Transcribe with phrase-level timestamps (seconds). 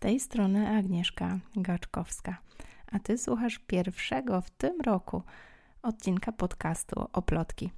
[0.00, 2.38] tej strony Agnieszka Gaczkowska,
[2.92, 5.22] a Ty słuchasz pierwszego w tym roku
[5.82, 7.70] odcinka podcastu o plotki,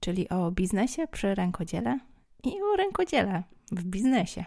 [0.00, 1.98] czyli o biznesie przy rękodziele
[2.44, 3.42] i o rękodziele
[3.72, 4.44] w biznesie.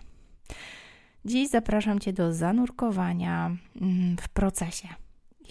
[1.26, 3.52] Dziś zapraszam Cię do zanurkowania
[3.82, 4.88] mm, w procesie.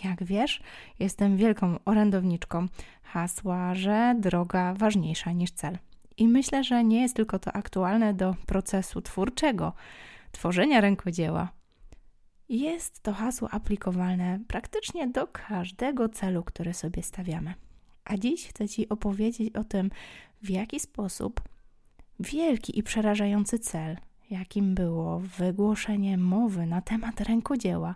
[0.04, 0.62] Jak wiesz,
[0.98, 2.66] jestem wielką orędowniczką
[3.02, 5.78] hasła, że droga ważniejsza niż cel.
[6.16, 9.72] I myślę, że nie jest tylko to aktualne do procesu twórczego,
[10.32, 11.57] tworzenia rękodzieła.
[12.48, 17.54] Jest to hasło aplikowalne praktycznie do każdego celu, który sobie stawiamy.
[18.04, 19.90] A dziś chcę Ci opowiedzieć o tym,
[20.42, 21.40] w jaki sposób
[22.20, 23.96] wielki i przerażający cel,
[24.30, 27.94] jakim było wygłoszenie mowy na temat rękodzieła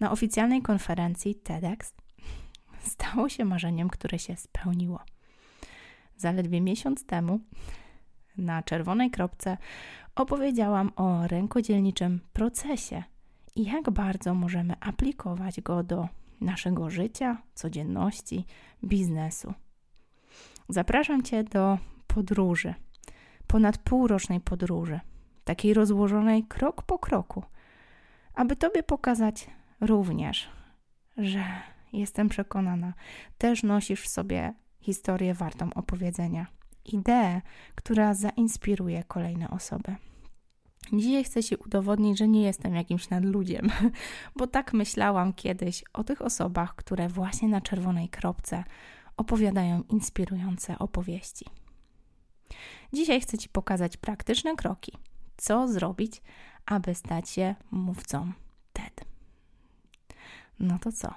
[0.00, 1.94] na oficjalnej konferencji TEDx,
[2.80, 5.00] stało się marzeniem, które się spełniło.
[6.16, 7.40] Zaledwie miesiąc temu
[8.38, 9.56] na czerwonej kropce
[10.14, 13.02] opowiedziałam o rękodzielniczym procesie
[13.58, 16.08] i jak bardzo możemy aplikować go do
[16.40, 18.44] naszego życia, codzienności,
[18.84, 19.54] biznesu.
[20.68, 22.74] Zapraszam Cię do podróży,
[23.46, 25.00] ponad półrocznej podróży,
[25.44, 27.42] takiej rozłożonej krok po kroku,
[28.34, 29.50] aby Tobie pokazać
[29.80, 30.48] również,
[31.16, 31.44] że
[31.92, 32.92] jestem przekonana,
[33.38, 36.46] też nosisz w sobie historię wartą opowiedzenia,
[36.84, 37.40] ideę,
[37.74, 39.96] która zainspiruje kolejne osoby.
[40.92, 43.70] Dzisiaj chcę Ci udowodnić, że nie jestem jakimś nadludziem,
[44.36, 48.64] bo tak myślałam kiedyś o tych osobach, które właśnie na czerwonej kropce
[49.16, 51.44] opowiadają inspirujące opowieści.
[52.92, 54.92] Dzisiaj chcę Ci pokazać praktyczne kroki,
[55.36, 56.22] co zrobić,
[56.66, 58.32] aby stać się mówcą
[58.72, 59.04] TED.
[60.58, 61.14] No to co?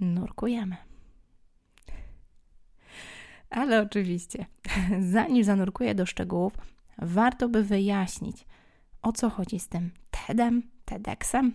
[0.00, 0.76] Nurkujemy.
[3.50, 4.46] Ale oczywiście,
[5.00, 6.52] zanim zanurkuję do szczegółów,
[6.98, 8.46] warto by wyjaśnić,
[9.06, 11.52] o co chodzi z tym TEDem, TEDxem.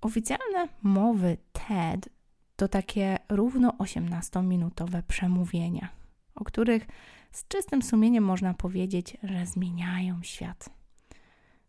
[0.00, 2.08] Oficjalne mowy TED
[2.56, 5.88] to takie równo 18-minutowe przemówienia,
[6.34, 6.86] o których
[7.32, 10.70] z czystym sumieniem można powiedzieć, że zmieniają świat.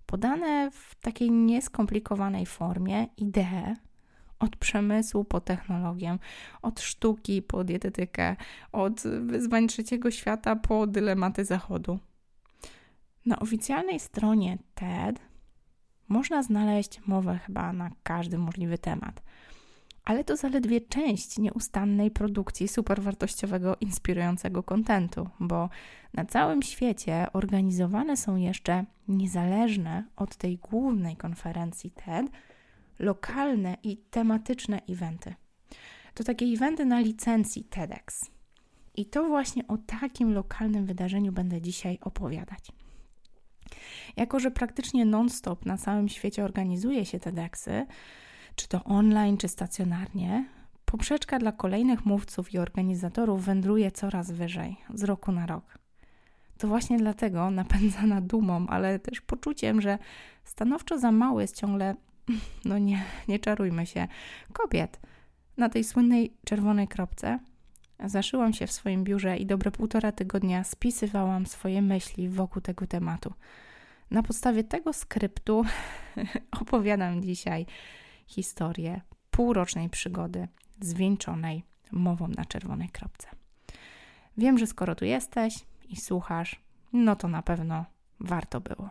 [0.06, 3.76] Podane w takiej nieskomplikowanej formie idee
[4.40, 6.18] od przemysłu po technologię,
[6.62, 8.36] od sztuki po dietetykę,
[8.72, 12.00] od wyzwań trzeciego świata po dylematy zachodu.
[13.26, 15.20] Na oficjalnej stronie TED
[16.08, 19.24] można znaleźć mowę chyba na każdy możliwy temat.
[20.06, 25.70] Ale to zaledwie część nieustannej produkcji superwartościowego, inspirującego kontentu, bo
[26.14, 32.28] na całym świecie organizowane są jeszcze niezależne od tej głównej konferencji TED
[33.00, 35.34] lokalne i tematyczne eventy.
[36.14, 38.32] To takie eventy na licencji TEDx.
[38.96, 42.83] I to właśnie o takim lokalnym wydarzeniu będę dzisiaj opowiadać.
[44.18, 47.86] Jako, że praktycznie non-stop na całym świecie organizuje się TEDxy,
[48.56, 50.46] czy to online, czy stacjonarnie,
[50.86, 55.78] poprzeczka dla kolejnych mówców i organizatorów wędruje coraz wyżej, z roku na rok.
[56.58, 59.98] To właśnie dlatego napędzana dumą, ale też poczuciem, że
[60.44, 61.96] stanowczo za mało jest ciągle
[62.66, 64.08] no nie, nie czarujmy się,
[64.54, 65.00] kobiet.
[65.58, 67.40] Na tej słynnej czerwonej kropce
[68.06, 73.34] zaszyłam się w swoim biurze i dobre półtora tygodnia spisywałam swoje myśli wokół tego tematu.
[74.14, 75.64] Na podstawie tego skryptu
[76.62, 77.66] opowiadam dzisiaj
[78.28, 79.02] historię
[79.32, 80.48] półrocznej przygody
[80.82, 83.28] zwieńczonej mową na czerwonej kropce.
[84.38, 85.56] Wiem, że skoro tu jesteś
[85.90, 86.62] i słuchasz,
[86.94, 87.86] no to na pewno
[88.20, 88.90] warto było.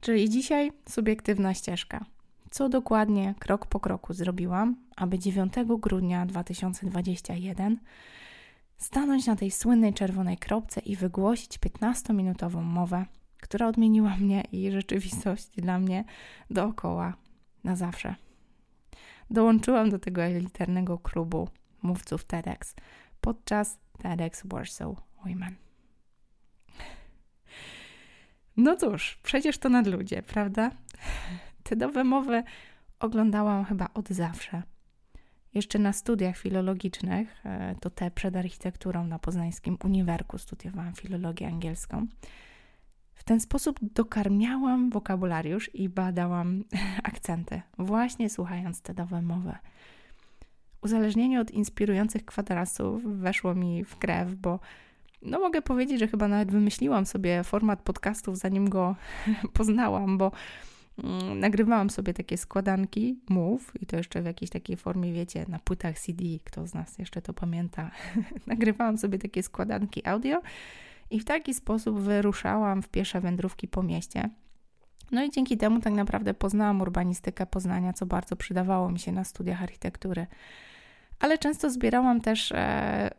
[0.00, 2.04] Czyli dzisiaj subiektywna ścieżka.
[2.50, 7.78] Co dokładnie krok po kroku zrobiłam, aby 9 grudnia 2021
[8.78, 13.06] stanąć na tej słynnej czerwonej kropce i wygłosić 15-minutową mowę,
[13.40, 16.04] która odmieniła mnie i rzeczywistość dla mnie
[16.50, 17.16] dookoła
[17.64, 18.14] na zawsze.
[19.30, 21.48] Dołączyłam do tego elitarnego klubu
[21.82, 22.74] mówców TEDx
[23.20, 25.54] podczas TEDx Warsaw Women.
[28.56, 30.70] No cóż, przecież to nadludzie, prawda?
[31.62, 32.42] Te nowe mowy
[33.00, 34.62] oglądałam chyba od zawsze.
[35.54, 42.06] Jeszcze na studiach filologicznych, e, to te przed architekturą na Poznańskim Uniwerku studiowałam filologię angielską.
[43.18, 46.64] W ten sposób dokarmiałam wokabulariusz i badałam
[47.02, 49.52] akcenty, właśnie słuchając te nowe mowy.
[50.82, 54.60] Uzależnienie od inspirujących kwadrasów weszło mi w krew, bo
[55.22, 58.96] no mogę powiedzieć, że chyba nawet wymyśliłam sobie format podcastów, zanim go
[59.52, 60.32] poznałam, bo
[61.04, 65.58] mm, nagrywałam sobie takie składanki mów i to jeszcze w jakiejś takiej formie, wiecie, na
[65.58, 67.90] płytach CD, kto z nas jeszcze to pamięta.
[68.46, 70.42] nagrywałam sobie takie składanki audio
[71.10, 74.30] i w taki sposób wyruszałam w piesze wędrówki po mieście.
[75.10, 79.24] No i dzięki temu tak naprawdę poznałam urbanistykę Poznania, co bardzo przydawało mi się na
[79.24, 80.26] studiach architektury.
[81.18, 83.10] Ale często zbierałam też e,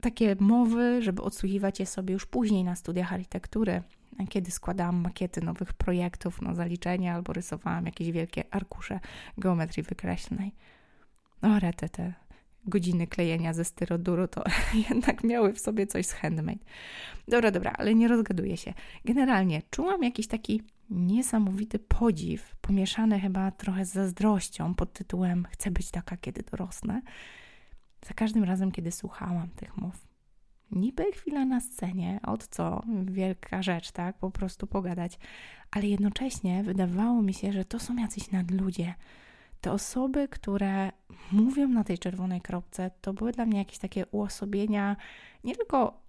[0.00, 3.82] takie mowy, żeby odsłuchiwać je sobie już później na studiach architektury,
[4.28, 9.00] kiedy składałam makiety nowych projektów, no zaliczenia albo rysowałam jakieś wielkie arkusze
[9.38, 10.54] geometrii wykreślnej.
[11.42, 12.12] No rety te
[12.66, 14.44] godziny klejenia ze styroduru to
[14.88, 16.64] jednak miały w sobie coś z handmade.
[17.28, 18.74] Dobra, dobra, ale nie rozgaduję się.
[19.04, 25.90] Generalnie czułam jakiś taki niesamowity podziw, pomieszany chyba trochę z zazdrością pod tytułem Chcę być
[25.90, 27.02] taka, kiedy dorosnę.
[28.06, 30.06] Za każdym razem, kiedy słuchałam tych mów.
[30.70, 34.18] Niby chwila na scenie, od co wielka rzecz, tak?
[34.18, 35.18] Po prostu pogadać,
[35.70, 38.94] ale jednocześnie wydawało mi się, że to są jacyś nadludzie.
[39.64, 40.92] Te osoby, które
[41.32, 44.96] mówią na tej czerwonej kropce, to były dla mnie jakieś takie uosobienia
[45.44, 46.00] nie tylko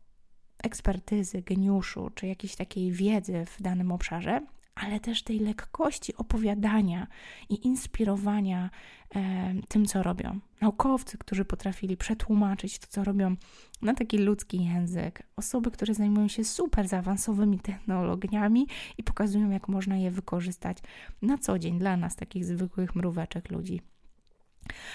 [0.64, 4.42] ekspertyzy, geniuszu czy jakiejś takiej wiedzy w danym obszarze,
[4.76, 7.08] ale też tej lekkości opowiadania
[7.50, 8.70] i inspirowania
[9.16, 10.40] e, tym, co robią.
[10.62, 13.36] Naukowcy, którzy potrafili przetłumaczyć to, co robią
[13.82, 18.68] na taki ludzki język, osoby, które zajmują się super zaawansowymi technologiami
[18.98, 20.78] i pokazują, jak można je wykorzystać
[21.22, 23.82] na co dzień dla nas, takich zwykłych mróweczek ludzi.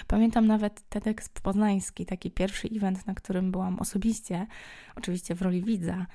[0.07, 4.47] Pamiętam nawet TEDx Poznański, taki pierwszy event, na którym byłam osobiście,
[4.95, 6.05] oczywiście w roli widza,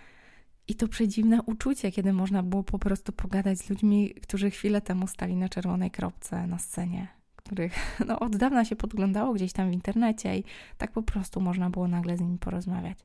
[0.69, 5.07] i to przedziwne uczucie, kiedy można było po prostu pogadać z ludźmi, którzy chwilę temu
[5.07, 9.73] stali na czerwonej kropce na scenie, których no, od dawna się podglądało gdzieś tam w
[9.73, 10.45] internecie i
[10.79, 12.99] tak po prostu można było nagle z nimi porozmawiać.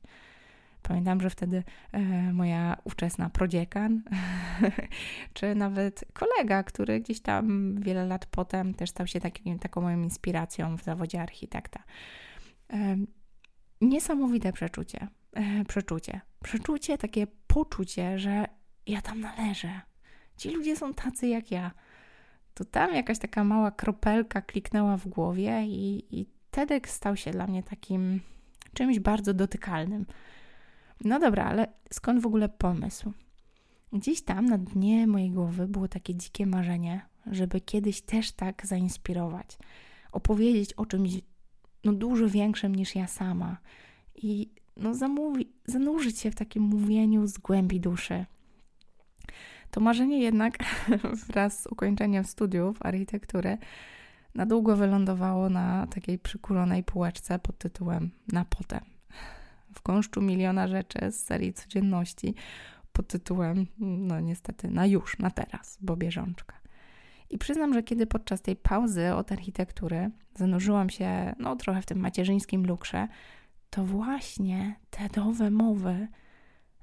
[0.82, 1.62] Pamiętam, że wtedy
[1.92, 4.02] e, moja ówczesna prodziekan,
[5.34, 10.02] czy nawet kolega, który gdzieś tam wiele lat potem też stał się takim, taką moją
[10.02, 11.82] inspiracją w zawodzie architekta.
[12.72, 12.96] E,
[13.80, 15.08] niesamowite przeczucie.
[15.68, 16.20] Przeczucie.
[16.44, 18.44] Przeczucie, takie poczucie, że
[18.86, 19.80] ja tam należę.
[20.36, 21.70] Ci ludzie są tacy jak ja.
[22.54, 27.46] To tam jakaś taka mała kropelka kliknęła w głowie i, i TEDx stał się dla
[27.46, 28.20] mnie takim
[28.74, 30.06] czymś bardzo dotykalnym.
[31.04, 33.12] No dobra, ale skąd w ogóle pomysł?
[33.92, 39.58] Gdzieś tam na dnie mojej głowy było takie dzikie marzenie, żeby kiedyś też tak zainspirować,
[40.12, 41.12] opowiedzieć o czymś
[41.84, 43.56] no, dużo większym niż ja sama
[44.14, 48.26] i no, zamówi, zanurzyć się w takim mówieniu z głębi duszy.
[49.70, 50.58] To marzenie jednak
[51.28, 53.58] wraz z ukończeniem studiów architektury
[54.34, 58.80] na długo wylądowało na takiej przykulonej półeczce pod tytułem Na potem.
[59.74, 62.34] W gąszczu miliona rzeczy z serii codzienności
[62.92, 66.56] pod tytułem, no niestety, na już, na teraz, bo bieżączka.
[67.30, 71.98] I przyznam, że kiedy podczas tej pauzy od architektury zanurzyłam się, no trochę w tym
[71.98, 73.08] macierzyńskim luksze,
[73.72, 76.08] to właśnie te nowe mowy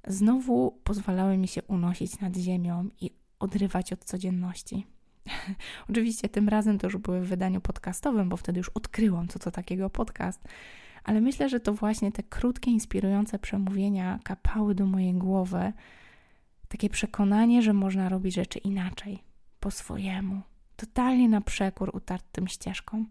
[0.08, 4.86] znowu pozwalały mi się unosić nad ziemią i odrywać od codzienności.
[5.90, 9.52] Oczywiście tym razem to już były w wydaniu podcastowym, bo wtedy już odkryłam, co to
[9.52, 10.42] takiego podcast,
[11.04, 15.74] ale myślę, że to właśnie te krótkie, inspirujące przemówienia kapały do mojej głowy,
[16.68, 19.24] takie przekonanie, że można robić rzeczy inaczej,
[19.60, 20.42] po swojemu,
[20.76, 23.08] totalnie na przekór utartym ścieżkom.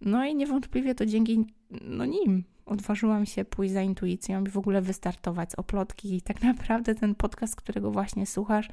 [0.00, 1.46] No i niewątpliwie to dzięki
[1.80, 6.16] no nim odważyłam się pójść za intuicją i w ogóle wystartować z oplotki.
[6.16, 8.68] I tak naprawdę ten podcast, którego właśnie słuchasz,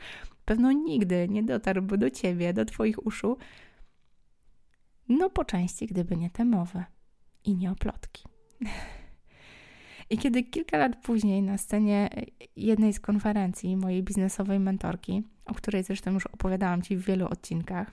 [0.46, 3.38] pewno nigdy nie dotarłby do ciebie, do twoich uszu.
[5.10, 6.84] No po części, gdyby nie te mowy
[7.46, 8.24] i nie oplotki.
[10.10, 12.10] I kiedy kilka lat później na scenie
[12.56, 17.92] jednej z konferencji mojej biznesowej mentorki, o której zresztą już opowiadałam Ci w wielu odcinkach,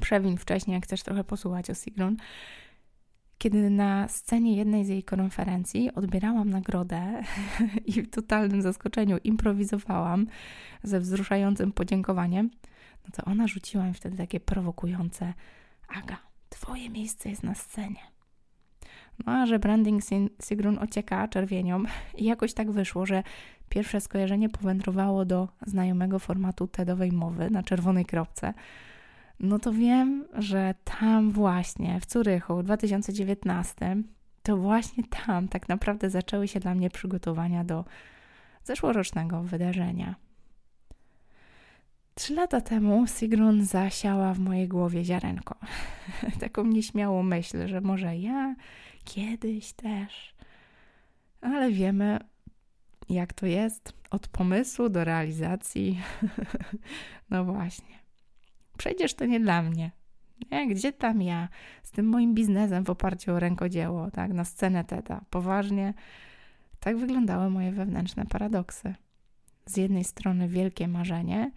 [0.00, 2.16] przewin wcześniej, jak chcesz trochę posłuchać o Sigrun,
[3.42, 7.22] kiedy na scenie jednej z jej konferencji odbierałam nagrodę
[7.96, 10.26] i w totalnym zaskoczeniu improwizowałam
[10.82, 12.50] ze wzruszającym podziękowaniem,
[13.04, 15.34] no to ona rzuciła mi wtedy takie prowokujące:
[15.88, 16.16] Aga,
[16.48, 18.00] twoje miejsce jest na scenie.
[19.26, 20.02] No a że branding
[20.42, 21.82] Sigrun ocieka czerwienią
[22.18, 23.22] i jakoś tak wyszło, że
[23.68, 28.54] pierwsze skojarzenie powędrowało do znajomego formatu TEDowej mowy na czerwonej kropce–
[29.40, 33.96] no to wiem, że tam właśnie, w Curychu w 2019,
[34.42, 37.84] to właśnie tam tak naprawdę zaczęły się dla mnie przygotowania do
[38.64, 40.14] zeszłorocznego wydarzenia.
[42.14, 45.54] Trzy lata temu Sigrun zasiała w mojej głowie ziarenko.
[46.40, 48.54] Taką nieśmiałą myśl, że może ja
[49.04, 50.34] kiedyś też.
[51.40, 52.18] Ale wiemy,
[53.08, 56.00] jak to jest od pomysłu do realizacji.
[57.30, 58.01] no właśnie
[58.82, 59.90] przecież to nie dla mnie.
[60.50, 60.68] Nie?
[60.68, 61.48] Gdzie tam ja
[61.82, 65.94] z tym moim biznesem w oparciu o rękodzieło, tak, na scenę TEDa, poważnie.
[66.80, 68.94] Tak wyglądały moje wewnętrzne paradoksy.
[69.66, 71.50] Z jednej strony wielkie marzenie,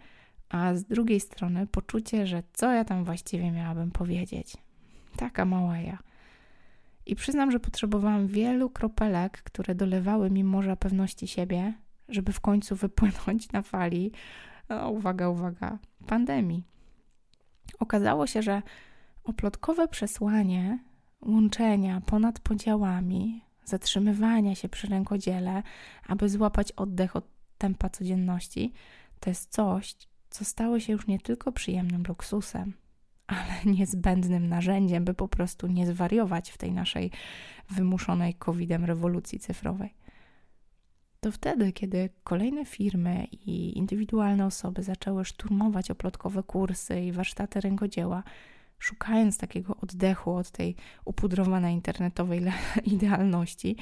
[0.48, 4.56] a z drugiej strony poczucie, że co ja tam właściwie miałabym powiedzieć.
[5.16, 5.98] Taka mała ja.
[7.06, 11.74] I przyznam, że potrzebowałam wielu kropelek, które dolewały mi morza pewności siebie,
[12.08, 14.12] żeby w końcu wypłynąć na fali,
[14.68, 16.75] no, uwaga, uwaga, pandemii.
[17.78, 18.62] Okazało się, że
[19.24, 20.78] oplotkowe przesłanie
[21.22, 25.62] łączenia ponad podziałami, zatrzymywania się przy rękodziele,
[26.06, 27.24] aby złapać oddech od
[27.58, 28.72] tempa codzienności,
[29.20, 29.96] to jest coś,
[30.30, 32.72] co stało się już nie tylko przyjemnym luksusem,
[33.26, 37.10] ale niezbędnym narzędziem, by po prostu nie zwariować w tej naszej
[37.70, 39.94] wymuszonej COVID-em rewolucji cyfrowej.
[41.20, 48.22] To wtedy, kiedy kolejne firmy i indywidualne osoby zaczęły szturmować oplotkowe kursy i warsztaty rękodzieła,
[48.78, 52.42] szukając takiego oddechu od tej upudrowanej internetowej
[52.84, 53.76] idealności,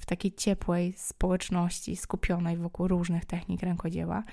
[0.00, 4.24] w takiej ciepłej społeczności skupionej wokół różnych technik rękodzieła,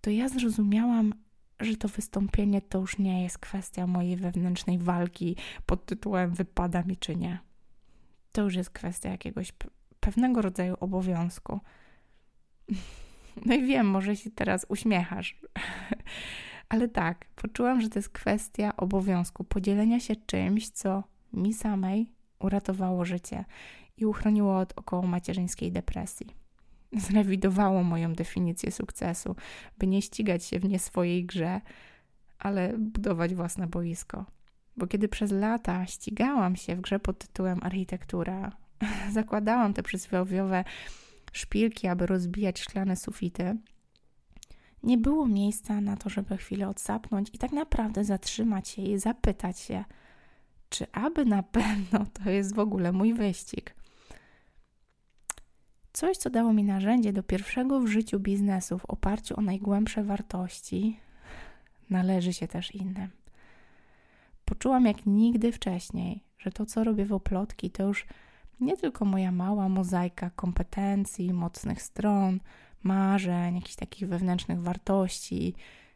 [0.00, 1.14] to ja zrozumiałam,
[1.60, 5.36] że to wystąpienie to już nie jest kwestia mojej wewnętrznej walki
[5.66, 7.38] pod tytułem wypada mi czy nie.
[8.32, 9.52] To już jest kwestia jakiegoś
[10.06, 11.60] pewnego rodzaju obowiązku.
[13.46, 15.40] No i wiem, może się teraz uśmiechasz,
[16.72, 23.04] ale tak, poczułam, że to jest kwestia obowiązku podzielenia się czymś, co mi samej uratowało
[23.04, 23.44] życie
[23.96, 26.26] i uchroniło od około macierzyńskiej depresji.
[27.06, 29.36] Zrewidowało moją definicję sukcesu,
[29.78, 31.60] by nie ścigać się w nie swojej grze,
[32.38, 34.24] ale budować własne boisko.
[34.76, 38.65] Bo kiedy przez lata ścigałam się w grze pod tytułem architektura,
[39.12, 40.64] zakładałam te przysłowiowe
[41.32, 43.56] szpilki, aby rozbijać szklane sufity,
[44.82, 49.58] nie było miejsca na to, żeby chwilę odsapnąć i tak naprawdę zatrzymać się i zapytać
[49.58, 49.84] się,
[50.68, 53.74] czy aby na pewno to jest w ogóle mój wyścig.
[55.92, 61.00] Coś, co dało mi narzędzie do pierwszego w życiu biznesu w oparciu o najgłębsze wartości,
[61.90, 63.08] należy się też innym.
[64.44, 68.06] Poczułam jak nigdy wcześniej, że to, co robię w oplotki, to już
[68.60, 72.40] nie tylko moja mała mozaika kompetencji, mocnych stron,
[72.82, 75.54] marzeń, jakichś takich wewnętrznych wartości,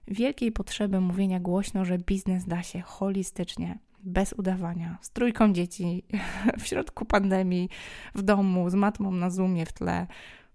[0.09, 6.05] wielkiej potrzeby mówienia głośno, że biznes da się holistycznie, bez udawania, z trójką dzieci,
[6.61, 7.69] w środku pandemii,
[8.15, 10.07] w domu, z matmą na zoomie w tle,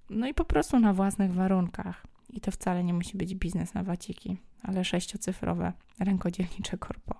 [0.09, 2.07] no i po prostu na własnych warunkach.
[2.29, 7.15] I to wcale nie musi być biznes na waciki, ale sześciocyfrowe, rękodzielnicze korpo.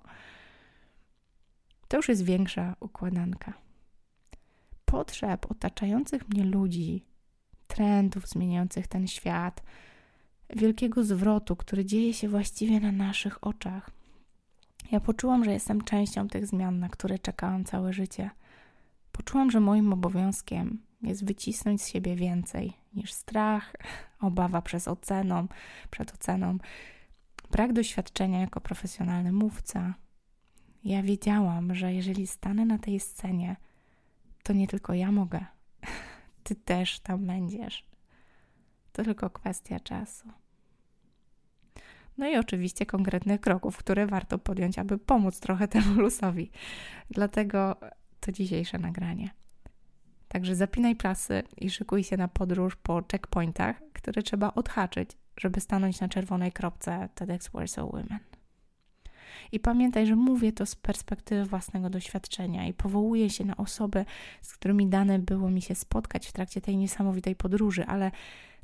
[1.88, 3.65] To już jest większa układanka.
[4.86, 7.04] Potrzeb otaczających mnie ludzi,
[7.66, 9.62] trendów zmieniających ten świat,
[10.56, 13.90] wielkiego zwrotu, który dzieje się właściwie na naszych oczach.
[14.92, 18.30] Ja poczułam, że jestem częścią tych zmian, na które czekałam całe życie.
[19.12, 23.72] Poczułam, że moim obowiązkiem jest wycisnąć z siebie więcej niż strach,
[24.20, 25.48] obawa przez oceną,
[25.90, 26.58] przed oceną,
[27.50, 29.94] brak doświadczenia jako profesjonalny mówca.
[30.84, 33.56] Ja wiedziałam, że jeżeli stanę na tej scenie,
[34.46, 35.44] to nie tylko ja mogę,
[36.44, 37.86] ty też tam będziesz.
[38.92, 40.28] To tylko kwestia czasu.
[42.18, 46.50] No i oczywiście konkretnych kroków, które warto podjąć, aby pomóc trochę temu lusowi.
[47.10, 47.76] Dlatego
[48.20, 49.30] to dzisiejsze nagranie.
[50.28, 56.00] Także zapinaj pasy i szykuj się na podróż po checkpointach, które trzeba odhaczyć, żeby stanąć
[56.00, 58.35] na czerwonej kropce TEDx Warsaw Women.
[59.52, 64.04] I pamiętaj, że mówię to z perspektywy własnego doświadczenia i powołuję się na osoby,
[64.42, 68.10] z którymi dane było mi się spotkać w trakcie tej niesamowitej podróży, ale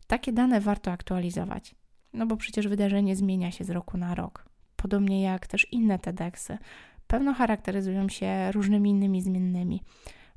[0.06, 1.74] takie dane warto aktualizować,
[2.12, 4.44] no bo przecież wydarzenie zmienia się z roku na rok.
[4.76, 6.58] Podobnie jak też inne TEDxy.
[7.06, 9.82] Pewno charakteryzują się różnymi innymi zmiennymi,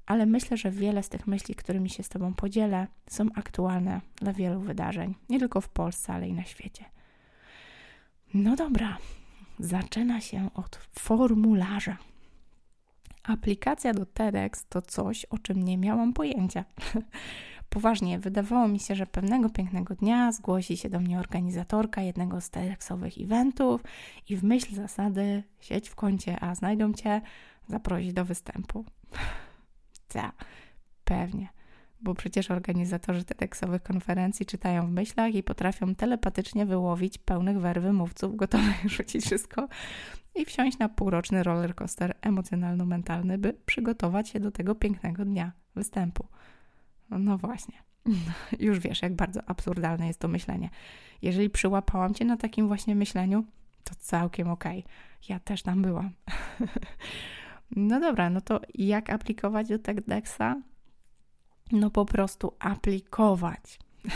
[0.06, 4.34] ale myślę, że wiele z tych myśli, którymi się z Tobą podzielę, są aktualne dla
[4.34, 6.86] wielu wydarzeń, nie tylko w Polsce, ale i na świecie.
[8.34, 8.98] No dobra,
[9.60, 11.98] zaczyna się od formularza.
[13.24, 16.66] Aplikacja do TEDx to coś, o czym nie miałam pojęcia.
[17.70, 22.50] Poważnie, wydawało mi się, że pewnego pięknego dnia zgłosi się do mnie organizatorka jednego z
[22.50, 23.82] TEDxowych eventów
[24.30, 27.22] i w myśl zasady sieć w kącie, a znajdą cię,
[27.68, 28.86] zaprosić do występu.
[30.08, 30.46] Tak,
[31.04, 31.55] pewnie
[32.06, 38.36] bo przecież organizatorzy TEDxowych konferencji czytają w myślach i potrafią telepatycznie wyłowić pełnych werwy mówców,
[38.36, 39.68] gotowych rzucić wszystko
[40.36, 46.28] i wsiąść na półroczny rollercoaster emocjonalno-mentalny, by przygotować się do tego pięknego dnia występu.
[47.10, 47.76] No właśnie.
[48.60, 50.70] Już wiesz, jak bardzo absurdalne jest to myślenie.
[51.22, 53.46] Jeżeli przyłapałam cię na takim właśnie myśleniu,
[53.84, 54.80] to całkiem okej.
[54.80, 54.92] Okay.
[55.30, 56.10] Ja też tam byłam.
[57.76, 60.62] No dobra, no to jak aplikować do TEDxa?
[61.72, 63.80] No po prostu aplikować.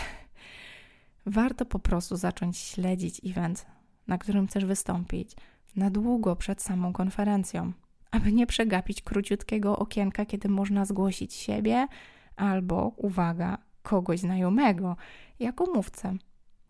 [1.26, 3.66] Warto po prostu zacząć śledzić event,
[4.08, 5.36] na którym chcesz wystąpić,
[5.76, 7.72] na długo przed samą konferencją,
[8.12, 11.88] aby nie przegapić króciutkiego okienka, kiedy można zgłosić siebie
[12.36, 14.96] albo, uwaga, kogoś znajomego
[15.40, 16.18] jako mówcę,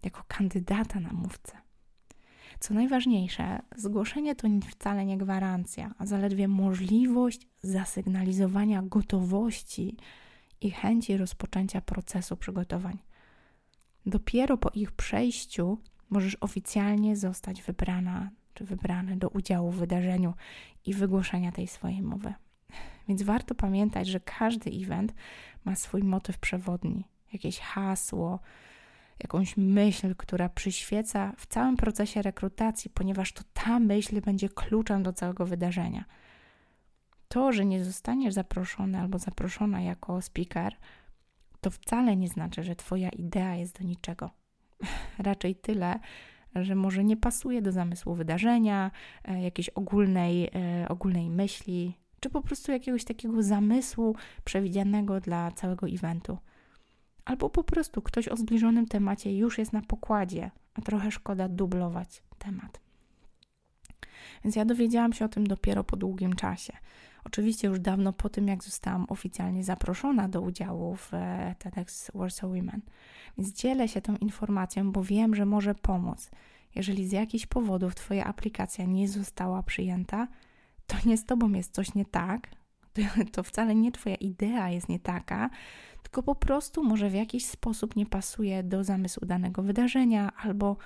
[0.03, 1.57] jako kandydata na mówcę.
[2.59, 9.97] Co najważniejsze, zgłoszenie to wcale nie gwarancja, a zaledwie możliwość zasygnalizowania gotowości
[10.61, 12.97] i chęci rozpoczęcia procesu przygotowań.
[14.05, 15.77] Dopiero po ich przejściu
[16.09, 20.33] możesz oficjalnie zostać wybrana czy wybrany do udziału w wydarzeniu
[20.85, 22.33] i wygłoszenia tej swojej mowy.
[23.07, 25.13] Więc warto pamiętać, że każdy event
[25.65, 28.39] ma swój motyw przewodni, jakieś hasło,
[29.19, 35.13] jakąś myśl, która przyświeca w całym procesie rekrutacji, ponieważ to ta myśl będzie kluczem do
[35.13, 36.05] całego wydarzenia.
[37.29, 40.75] To, że nie zostaniesz zaproszony albo zaproszona jako speaker,
[41.61, 44.29] to wcale nie znaczy, że Twoja idea jest do niczego.
[45.17, 45.99] Raczej tyle,
[46.55, 48.91] że może nie pasuje do zamysłu wydarzenia,
[49.23, 55.87] e, jakiejś ogólnej, e, ogólnej myśli, czy po prostu jakiegoś takiego zamysłu przewidzianego dla całego
[55.87, 56.37] eventu.
[57.25, 62.23] Albo po prostu ktoś o zbliżonym temacie już jest na pokładzie, a trochę szkoda dublować
[62.37, 62.88] temat.
[64.43, 66.73] Więc ja dowiedziałam się o tym dopiero po długim czasie.
[67.23, 72.49] Oczywiście już dawno po tym, jak zostałam oficjalnie zaproszona do udziału w e, TEDx Warsaw
[72.49, 72.81] Women.
[73.37, 76.31] Więc dzielę się tą informacją, bo wiem, że może pomóc.
[76.75, 80.27] Jeżeli z jakichś powodów Twoja aplikacja nie została przyjęta,
[80.87, 82.49] to nie z Tobą jest coś nie tak,
[83.31, 85.49] to wcale nie Twoja idea jest nie taka,
[86.03, 90.77] tylko po prostu może w jakiś sposób nie pasuje do zamysłu danego wydarzenia albo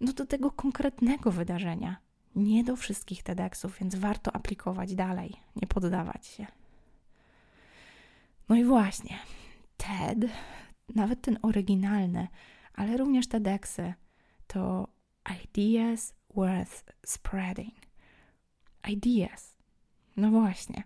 [0.00, 1.96] no, do tego konkretnego wydarzenia.
[2.34, 6.46] Nie do wszystkich TEDxów, więc warto aplikować dalej, nie poddawać się.
[8.48, 9.18] No i właśnie,
[9.76, 10.18] TED,
[10.94, 12.28] nawet ten oryginalny,
[12.74, 13.94] ale również TEDxy,
[14.46, 14.88] to
[15.44, 17.74] ideas worth spreading.
[18.88, 19.56] Ideas.
[20.16, 20.82] No właśnie.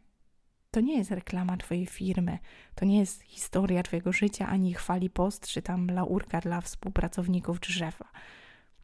[0.70, 2.38] To nie jest reklama Twojej firmy,
[2.74, 8.08] to nie jest historia Twojego życia, ani chwali post, czy tam laurka dla współpracowników szefa.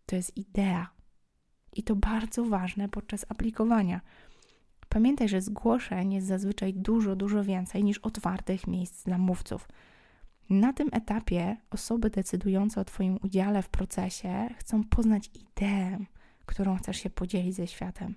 [0.07, 0.91] To jest idea.
[1.77, 4.01] I to bardzo ważne podczas aplikowania.
[4.89, 9.69] Pamiętaj, że zgłoszeń jest zazwyczaj dużo, dużo więcej niż otwartych miejsc dla mówców.
[10.51, 15.99] Na tym etapie osoby decydujące o Twoim udziale w procesie chcą poznać ideę,
[16.47, 18.15] którą chcesz się podzielić ze światem.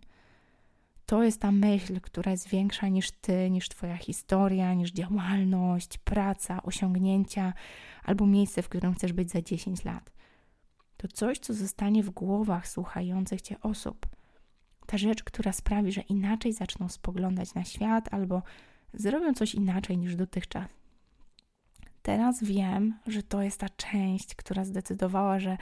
[1.06, 6.64] To jest ta myśl, która jest większa niż Ty, niż Twoja historia, niż działalność, praca,
[6.64, 7.54] osiągnięcia
[8.04, 10.13] albo miejsce, w którym chcesz być za 10 lat.
[11.04, 14.08] To coś, co zostanie w głowach słuchających Cię osób.
[14.86, 18.42] Ta rzecz, która sprawi, że inaczej zaczną spoglądać na świat albo
[18.94, 20.68] zrobią coś inaczej niż dotychczas.
[22.02, 25.58] Teraz wiem, że to jest ta część, która zdecydowała, że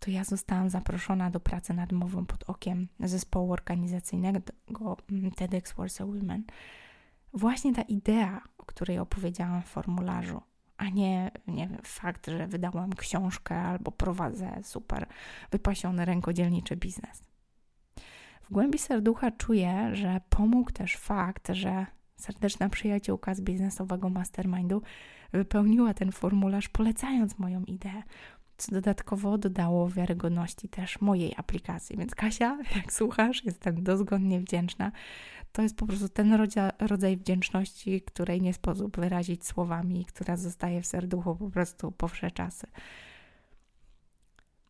[0.00, 4.40] to ja zostałam zaproszona do pracy nad mową pod okiem zespołu organizacyjnego
[5.36, 6.44] TEDx Warsaw Women.
[7.32, 10.42] Właśnie ta idea, o której opowiedziałam w formularzu,
[10.76, 15.06] a nie, nie wiem, fakt, że wydałam książkę albo prowadzę super
[15.50, 17.22] wypasiony rękodzielniczy biznes.
[18.42, 21.86] W głębi serducha czuję, że pomógł też fakt, że
[22.16, 24.82] serdeczna przyjaciółka z biznesowego mastermindu
[25.32, 28.02] wypełniła ten formularz, polecając moją ideę,
[28.56, 31.96] co dodatkowo dodało wiarygodności też mojej aplikacji.
[31.96, 34.92] Więc Kasia, jak słuchasz, jestem dozgodnie wdzięczna.
[35.52, 40.82] To jest po prostu ten rodzaj, rodzaj wdzięczności, której nie sposób wyrazić słowami, która zostaje
[40.82, 42.66] w serduchu po prostu po wsze czasy.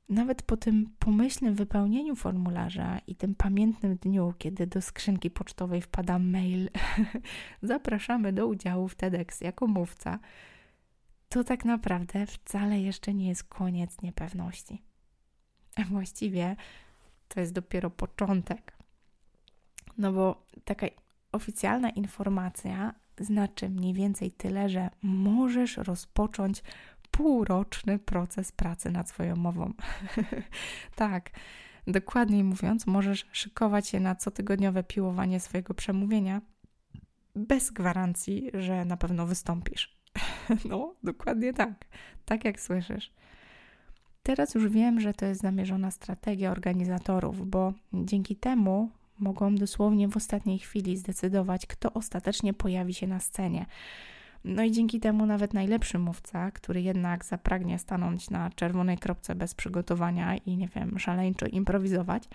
[0.09, 6.19] Nawet po tym pomyślnym wypełnieniu formularza i tym pamiętnym dniu, kiedy do skrzynki pocztowej wpada
[6.19, 6.71] mail,
[7.63, 10.19] zapraszamy do udziału w TEDx jako mówca,
[11.29, 14.83] to tak naprawdę wcale jeszcze nie jest koniec niepewności.
[15.77, 16.57] A właściwie
[17.29, 18.77] to jest dopiero początek.
[19.99, 20.87] No bo taka
[21.33, 26.63] oficjalna informacja znaczy mniej więcej tyle, że możesz rozpocząć
[27.11, 29.73] półroczny proces pracy nad swoją mową.
[30.95, 31.31] tak,
[31.87, 36.41] dokładniej mówiąc, możesz szykować się na cotygodniowe piłowanie swojego przemówienia
[37.35, 39.96] bez gwarancji, że na pewno wystąpisz.
[40.71, 41.73] no, dokładnie tak.
[42.25, 43.13] Tak jak słyszysz.
[44.23, 50.17] Teraz już wiem, że to jest zamierzona strategia organizatorów, bo dzięki temu mogą dosłownie w
[50.17, 53.67] ostatniej chwili zdecydować, kto ostatecznie pojawi się na scenie.
[54.45, 59.55] No i dzięki temu nawet najlepszy mówca, który jednak zapragnie stanąć na czerwonej kropce bez
[59.55, 62.29] przygotowania i nie wiem, szaleńczo improwizować,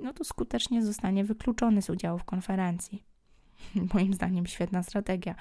[0.00, 3.02] no to skutecznie zostanie wykluczony z udziału w konferencji.
[3.94, 5.34] Moim zdaniem świetna strategia.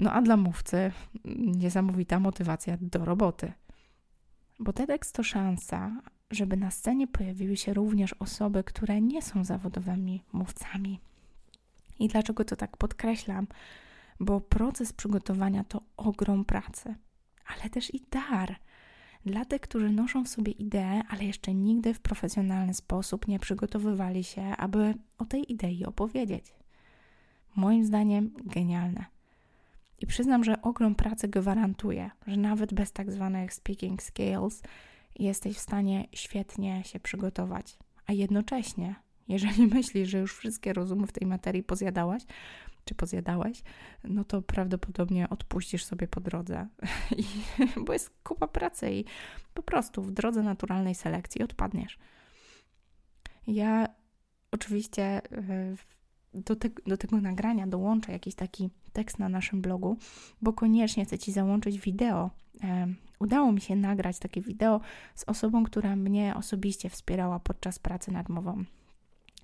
[0.00, 0.92] No a dla mówcy
[1.36, 3.52] niesamowita motywacja do roboty.
[4.58, 10.22] Bo TEDx to szansa, żeby na scenie pojawiły się również osoby, które nie są zawodowymi
[10.32, 11.00] mówcami.
[11.98, 13.46] I dlaczego to tak podkreślam?
[14.20, 16.94] Bo proces przygotowania to ogrom pracy,
[17.46, 18.56] ale też i dar
[19.24, 24.24] dla tych, którzy noszą w sobie ideę, ale jeszcze nigdy w profesjonalny sposób nie przygotowywali
[24.24, 26.54] się, aby o tej idei opowiedzieć.
[27.56, 29.19] Moim zdaniem genialne.
[30.00, 34.62] I przyznam, że ogrom pracy gwarantuje, że nawet bez tak zwanych speaking skills
[35.18, 37.78] jesteś w stanie świetnie się przygotować.
[38.06, 38.94] A jednocześnie,
[39.28, 42.22] jeżeli myślisz, że już wszystkie rozumy w tej materii pozjadałaś,
[42.84, 43.62] czy pozjadałeś,
[44.04, 46.68] no to prawdopodobnie odpuścisz sobie po drodze,
[47.18, 47.24] I,
[47.84, 49.04] bo jest kupa pracy i
[49.54, 51.98] po prostu w drodze naturalnej selekcji odpadniesz.
[53.46, 53.86] Ja
[54.52, 55.76] oczywiście e,
[56.34, 59.96] do, te, do tego nagrania dołączę jakiś taki tekst na naszym blogu,
[60.42, 62.30] bo koniecznie chcę Ci załączyć wideo.
[63.18, 64.80] Udało mi się nagrać takie wideo
[65.14, 68.64] z osobą, która mnie osobiście wspierała podczas pracy nad mową.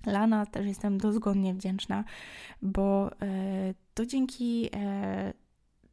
[0.05, 2.03] Lana też jestem dozgodnie wdzięczna,
[2.61, 5.33] bo e, to dzięki e,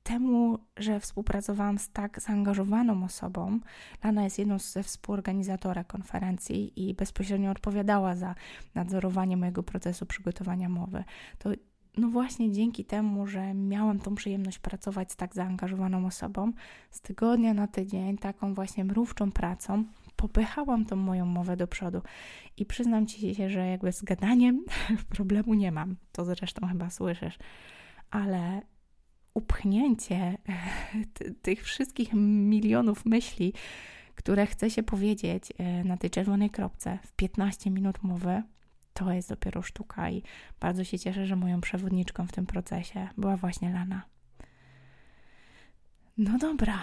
[0.05, 3.61] temu, że współpracowałam z tak zaangażowaną osobą,
[4.05, 8.35] Lana jest jedną ze współorganizatora konferencji i bezpośrednio odpowiadała za
[8.75, 11.05] nadzorowanie mojego procesu przygotowania mowy.
[11.39, 11.51] To
[11.97, 16.53] no właśnie dzięki temu, że miałam tą przyjemność pracować z tak zaangażowaną osobą,
[16.91, 19.85] z tygodnia na tydzień, taką właśnie mrówczą pracą,
[20.17, 22.03] popychałam tą moją mowę do przodu.
[22.57, 24.65] I przyznam ci się, że jakby z gadaniem
[25.17, 25.97] problemu nie mam.
[26.13, 27.39] To zresztą chyba słyszysz.
[28.11, 28.63] Ale
[29.35, 30.39] upchnięcie
[31.43, 33.53] tych wszystkich milionów myśli,
[34.15, 38.43] które chce się powiedzieć e, na tej czerwonej kropce w 15 minut mowy,
[38.95, 40.23] to jest dopiero sztuka i
[40.61, 44.03] bardzo się cieszę, że moją przewodniczką w tym procesie była właśnie Lana.
[46.19, 46.79] No dobra,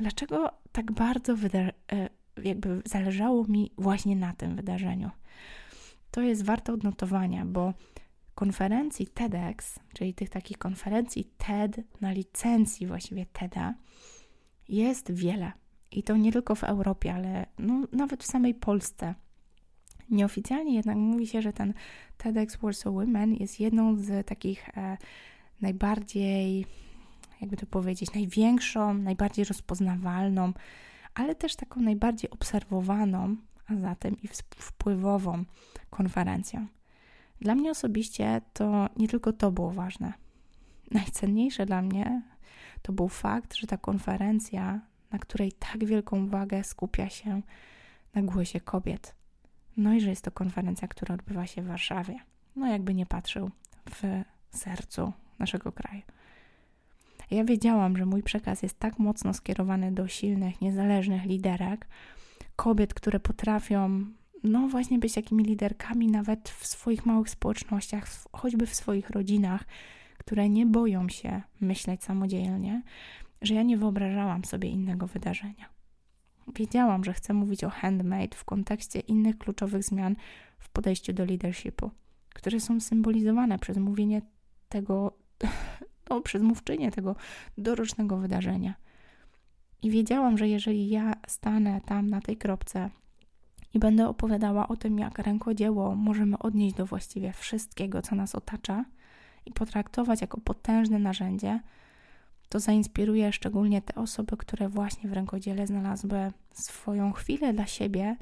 [0.00, 2.08] dlaczego tak bardzo e,
[2.44, 5.10] jakby zależało mi właśnie na tym wydarzeniu?
[6.10, 7.74] To jest warte odnotowania, bo
[8.34, 13.74] konferencji TEDx, czyli tych takich konferencji TED na licencji właściwie TEDa,
[14.68, 15.52] jest wiele.
[15.90, 19.14] I to nie tylko w Europie, ale no, nawet w samej Polsce.
[20.10, 21.74] Nieoficjalnie jednak mówi się, że ten
[22.16, 24.96] TEDx Warsaw Women jest jedną z takich e,
[25.60, 26.66] najbardziej,
[27.40, 30.52] jakby to powiedzieć, największą, najbardziej rozpoznawalną,
[31.14, 35.44] ale też taką najbardziej obserwowaną, a zatem i wpływową
[35.90, 36.66] konferencją.
[37.42, 40.12] Dla mnie osobiście to nie tylko to było ważne.
[40.90, 42.22] Najcenniejsze dla mnie
[42.82, 47.42] to był fakt, że ta konferencja, na której tak wielką uwagę skupia się
[48.14, 49.14] na głosie kobiet,
[49.76, 52.18] no i że jest to konferencja, która odbywa się w Warszawie.
[52.56, 53.50] No jakby nie patrzył
[53.90, 54.02] w
[54.50, 56.02] sercu naszego kraju.
[57.30, 61.86] Ja wiedziałam, że mój przekaz jest tak mocno skierowany do silnych, niezależnych liderek,
[62.56, 64.04] kobiet, które potrafią,
[64.44, 69.64] no właśnie, być takimi liderkami nawet w swoich małych społecznościach, choćby w swoich rodzinach,
[70.18, 72.82] które nie boją się myśleć samodzielnie,
[73.42, 75.68] że ja nie wyobrażałam sobie innego wydarzenia.
[76.54, 80.16] Wiedziałam, że chcę mówić o handmade w kontekście innych kluczowych zmian
[80.58, 81.90] w podejściu do leadershipu,
[82.34, 84.22] które są symbolizowane przez mówienie
[84.68, 85.12] tego,
[86.10, 87.16] no, przez mówczynię tego
[87.58, 88.74] dorocznego wydarzenia.
[89.82, 92.90] I wiedziałam, że jeżeli ja stanę tam na tej kropce
[93.74, 98.84] i będę opowiadała o tym, jak rękodzieło możemy odnieść do właściwie wszystkiego, co nas otacza
[99.46, 101.60] i potraktować jako potężne narzędzie,
[102.48, 108.16] to zainspiruje szczególnie te osoby, które właśnie w rękodziele znalazły swoją chwilę dla siebie,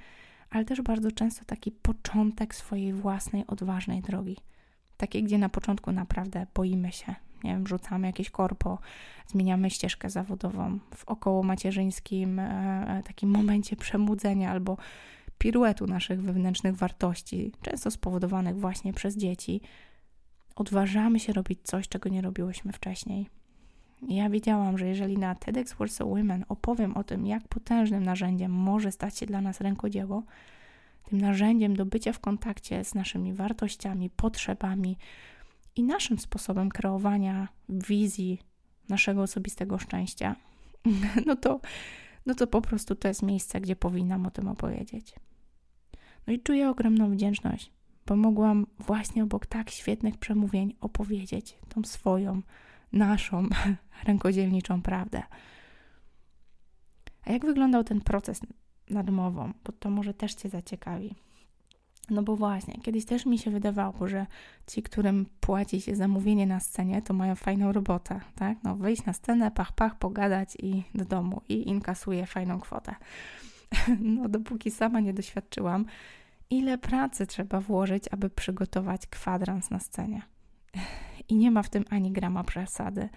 [0.51, 4.37] ale też bardzo często taki początek swojej własnej, odważnej drogi.
[4.97, 8.79] Takie, gdzie na początku naprawdę boimy się, nie wiem, rzucamy jakieś korpo,
[9.27, 12.45] zmieniamy ścieżkę zawodową w około macierzyńskim e,
[12.99, 14.77] e, takim momencie przemudzenia albo
[15.41, 19.61] piruetu naszych wewnętrznych wartości, często spowodowanych właśnie przez dzieci.
[20.57, 23.27] Odważamy się robić coś, czego nie robiłyśmy wcześniej
[24.09, 28.93] ja wiedziałam, że jeżeli na TEDx Warsaw Women opowiem o tym, jak potężnym narzędziem może
[28.93, 30.23] stać się dla nas rękodzieło,
[31.05, 34.97] tym narzędziem do bycia w kontakcie z naszymi wartościami, potrzebami
[35.77, 38.39] i naszym sposobem kreowania wizji
[38.89, 40.37] naszego osobistego szczęścia,
[41.27, 41.61] no to,
[42.27, 45.15] no to po prostu to jest miejsce, gdzie powinnam o tym opowiedzieć.
[46.27, 47.73] No i czuję ogromną wdzięczność,
[48.07, 52.43] bo mogłam właśnie obok tak świetnych przemówień opowiedzieć tą swoją
[52.93, 53.49] naszą
[54.07, 55.23] rękodzielniczą prawdę.
[57.25, 58.41] A jak wyglądał ten proces
[58.91, 59.53] nad mową?
[59.65, 61.15] Bo to może też Cię zaciekawi.
[62.11, 64.27] No bo właśnie, kiedyś też mi się wydawało, że
[64.67, 68.59] ci, którym płaci się zamówienie na scenie, to mają fajną robotę, tak?
[68.65, 72.95] No wyjść na scenę, pach, pach, pogadać i do domu i inkasuje fajną kwotę.
[74.01, 75.87] no dopóki sama nie doświadczyłam,
[76.51, 80.23] ile pracy trzeba włożyć, aby przygotować kwadrans na scenie.
[81.29, 83.09] I nie ma w tym ani grama przesady.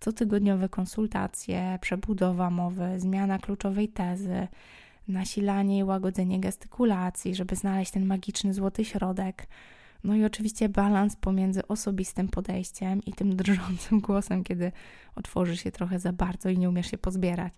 [0.00, 4.48] Cotygodniowe konsultacje, przebudowa mowy, zmiana kluczowej tezy,
[5.08, 9.46] nasilanie i łagodzenie gestykulacji, żeby znaleźć ten magiczny złoty środek.
[10.04, 14.72] No i oczywiście balans pomiędzy osobistym podejściem i tym drżącym głosem, kiedy
[15.16, 17.52] otworzy się trochę za bardzo i nie umiesz się pozbierać.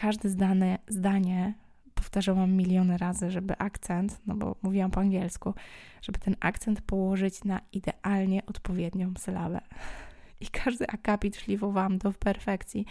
[0.00, 1.54] Każde zdane, zdanie
[1.94, 5.54] powtarzałam miliony razy, żeby akcent, no bo mówiłam po angielsku,
[6.02, 9.60] żeby ten akcent położyć na idealnie odpowiednią sylabę.
[10.40, 12.86] I każdy akapit szlifowałam do perfekcji,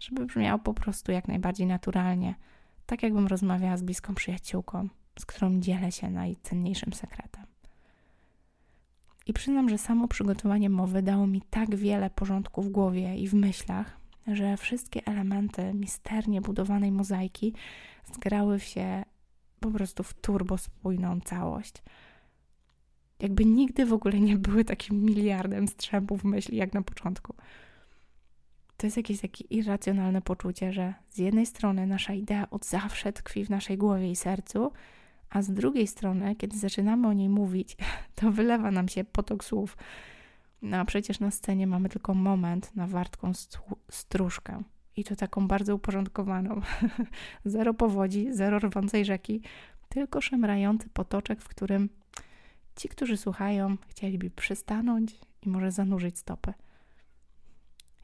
[0.00, 2.34] żeby brzmiał po prostu jak najbardziej naturalnie,
[2.86, 7.44] tak jakbym rozmawiała z bliską przyjaciółką, z którą dzielę się najcenniejszym sekretem.
[9.26, 13.34] I przyznam, że samo przygotowanie mowy dało mi tak wiele porządku w głowie i w
[13.34, 17.54] myślach, że wszystkie elementy misternie budowanej mozaiki
[18.12, 19.04] zgrały się
[19.60, 21.74] po prostu w turbo spójną całość.
[23.20, 27.34] Jakby nigdy w ogóle nie były takim miliardem strzępów myśli jak na początku.
[28.76, 33.44] To jest jakieś takie irracjonalne poczucie, że z jednej strony nasza idea od zawsze tkwi
[33.44, 34.72] w naszej głowie i sercu,
[35.30, 37.76] a z drugiej strony, kiedy zaczynamy o niej mówić,
[38.14, 39.76] to wylewa nam się potok słów.
[40.64, 43.32] No a przecież na scenie mamy tylko moment na wartką
[43.90, 44.62] stróżkę.
[44.96, 46.60] I to taką bardzo uporządkowaną.
[47.44, 49.42] zero powodzi, zero rwącej rzeki,
[49.88, 51.88] tylko szemrający potoczek, w którym
[52.76, 56.52] ci, którzy słuchają, chcieliby przystanąć i może zanurzyć stopy.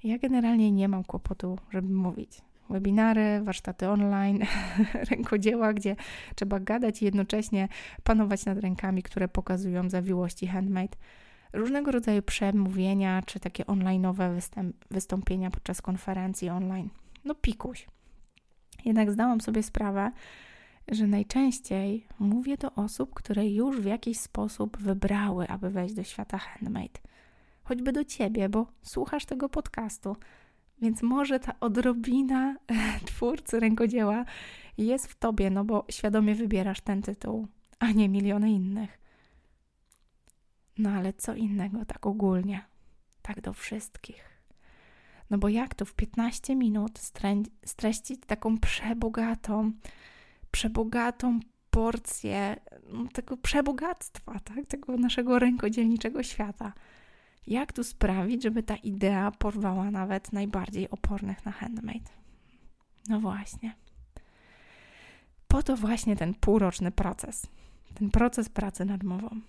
[0.04, 2.42] Ja generalnie nie mam kłopotu, żeby mówić.
[2.70, 4.44] Webinary, warsztaty online,
[5.10, 5.96] rękodzieła, gdzie
[6.34, 7.68] trzeba gadać i jednocześnie
[8.02, 10.96] panować nad rękami, które pokazują zawiłości handmade
[11.52, 16.88] różnego rodzaju przemówienia czy takie online'owe występ, wystąpienia podczas konferencji online.
[17.24, 17.86] No pikuś.
[18.84, 20.12] Jednak zdałam sobie sprawę,
[20.88, 26.38] że najczęściej mówię do osób, które już w jakiś sposób wybrały, aby wejść do świata
[26.38, 27.00] handmade.
[27.62, 30.16] Choćby do ciebie, bo słuchasz tego podcastu,
[30.82, 32.56] więc może ta odrobina
[33.06, 34.24] twórcy rękodzieła
[34.78, 37.46] jest w tobie, no bo świadomie wybierasz ten tytuł,
[37.78, 38.98] a nie miliony innych.
[40.78, 42.64] No ale co innego tak ogólnie,
[43.22, 44.30] tak do wszystkich.
[45.30, 47.00] No bo jak to w 15 minut
[47.64, 49.72] streścić taką przebogatą,
[50.50, 52.56] przebogatą porcję
[52.92, 54.66] no, tego przebogactwa, tak?
[54.66, 56.72] tego naszego rękodzielniczego świata.
[57.46, 62.10] Jak tu sprawić, żeby ta idea porwała nawet najbardziej opornych na handmade?
[63.08, 63.74] No właśnie.
[65.48, 67.46] Po to właśnie ten półroczny proces,
[67.94, 69.40] ten proces pracy nad mową.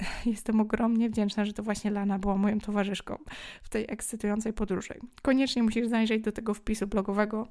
[0.26, 3.18] Jestem ogromnie wdzięczna, że to właśnie Lana była moją towarzyszką
[3.62, 4.94] w tej ekscytującej podróży.
[5.22, 7.48] Koniecznie musisz zajrzeć do tego wpisu blogowego,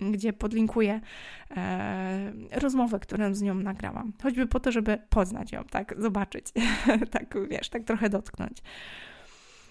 [0.00, 1.00] gdzie podlinkuję
[1.56, 4.12] e, rozmowę, którą z nią nagrałam.
[4.22, 6.46] Choćby po to, żeby poznać ją, tak, zobaczyć,
[7.10, 8.58] tak, wiesz, tak trochę dotknąć.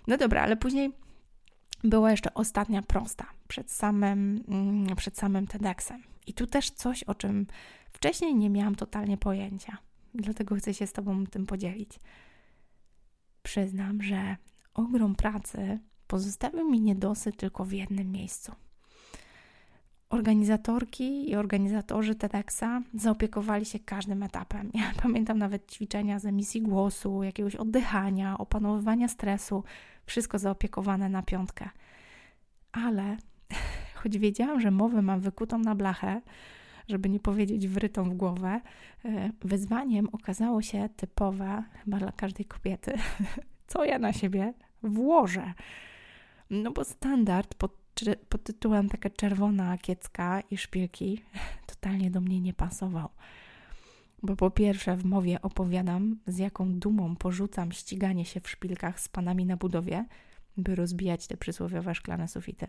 [0.08, 0.92] No dobra, ale później
[1.84, 6.04] była jeszcze ostatnia prosta przed samym, mm, przed samym TEDxem.
[6.28, 7.48] I tu też coś, o czym
[7.92, 9.78] wcześniej nie miałam totalnie pojęcia
[10.16, 12.00] dlatego chcę się z Tobą tym podzielić.
[13.44, 14.36] Przyznam, że
[14.74, 18.52] ogrom pracy pozostawił mi niedosyt tylko w jednym miejscu.
[20.10, 24.72] Organizatorki i organizatorzy TEDxa zaopiekowali się każdym etapem.
[24.74, 29.64] Ja pamiętam nawet ćwiczenia z emisji głosu, jakiegoś oddychania, opanowywania stresu,
[30.06, 31.70] wszystko zaopiekowane na piątkę.
[32.72, 33.18] Ale
[34.04, 36.22] choć wiedziałam, że mowę mam wykutą na blachę,
[36.88, 38.62] żeby nie powiedzieć wrytą w głowę,
[39.06, 42.94] e, wyzwaniem okazało się typowe chyba dla każdej kobiety,
[43.68, 45.54] co ja na siebie włożę.
[46.50, 47.72] No bo standard pod,
[48.30, 51.22] pod tytułem taka czerwona kiecka i szpilki
[51.72, 53.10] totalnie do mnie nie pasował.
[54.24, 59.10] Bo po pierwsze w mowie opowiadam, z jaką dumą porzucam ściganie się w szpilkach z
[59.10, 60.06] panami na budowie,
[60.58, 62.68] by rozbijać te przysłowiowe szklane sufity.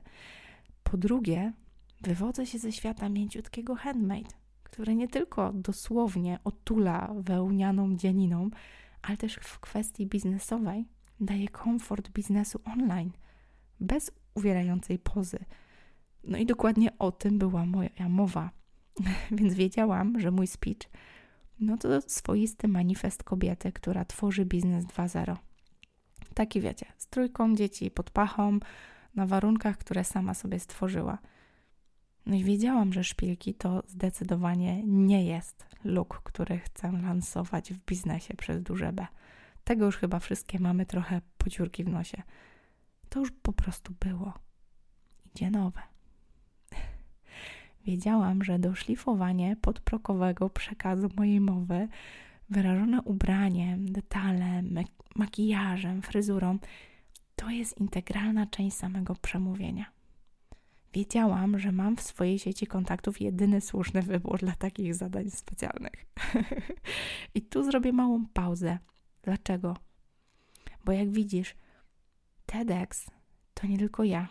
[0.82, 1.52] Po drugie,
[2.00, 4.30] Wywodzę się ze świata mięciutkiego handmade,
[4.62, 8.50] które nie tylko dosłownie otula wełnianą dzianiną,
[9.02, 10.84] ale też w kwestii biznesowej
[11.20, 13.10] daje komfort biznesu online,
[13.80, 15.38] bez uwierającej pozy.
[16.24, 18.50] No i dokładnie o tym była moja mowa.
[19.30, 20.90] Więc wiedziałam, że mój speech
[21.60, 25.36] no to swoisty manifest kobiety, która tworzy biznes 2.0.
[26.34, 28.58] Taki wiecie, z trójką dzieci pod pachą,
[29.14, 31.18] na warunkach, które sama sobie stworzyła–
[32.26, 38.34] no i wiedziałam, że szpilki to zdecydowanie nie jest look, który chcę lansować w biznesie
[38.34, 39.06] przez duże B.
[39.64, 42.22] Tego już chyba wszystkie mamy trochę pociurki w nosie.
[43.08, 44.34] To już po prostu było.
[45.34, 45.82] Idzie nowe.
[47.86, 51.88] wiedziałam, że doszlifowanie podprokowego przekazu mojej mowy,
[52.50, 54.78] wyrażone ubraniem, detalem,
[55.16, 56.58] makijażem, fryzurą,
[57.36, 59.95] to jest integralna część samego przemówienia.
[60.96, 66.06] Wiedziałam, że mam w swojej sieci kontaktów jedyny słuszny wybór dla takich zadań specjalnych.
[67.34, 68.78] I tu zrobię małą pauzę.
[69.22, 69.76] Dlaczego?
[70.84, 71.54] Bo jak widzisz,
[72.46, 73.10] TEDx
[73.54, 74.28] to nie tylko ja.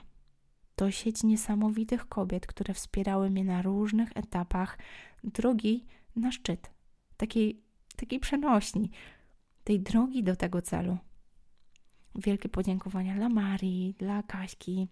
[0.75, 4.77] To sieć niesamowitych kobiet, które wspierały mnie na różnych etapach
[5.23, 6.71] drogi na szczyt,
[7.17, 7.61] takiej,
[7.95, 8.91] takiej przenośni,
[9.63, 10.97] tej drogi do tego celu.
[12.15, 14.87] Wielkie podziękowania dla Marii, dla Kaśki,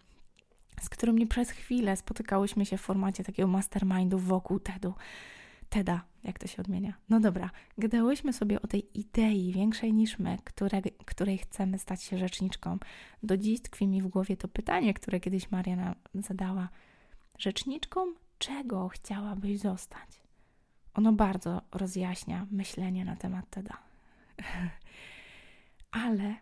[0.81, 4.93] z którymi przez chwilę spotykałyśmy się w formacie takiego mastermindu wokół TEDu.
[5.69, 6.93] TEDa, jak to się odmienia.
[7.09, 12.17] No dobra, gadałyśmy sobie o tej idei większej niż my, które, której chcemy stać się
[12.17, 12.77] rzeczniczką.
[13.23, 16.69] Do dziś tkwi mi w głowie to pytanie, które kiedyś Mariana zadała.
[17.37, 20.09] Rzeczniczką czego chciałabyś zostać?
[20.93, 23.77] Ono bardzo rozjaśnia myślenie na temat TEDa.
[25.91, 26.35] Ale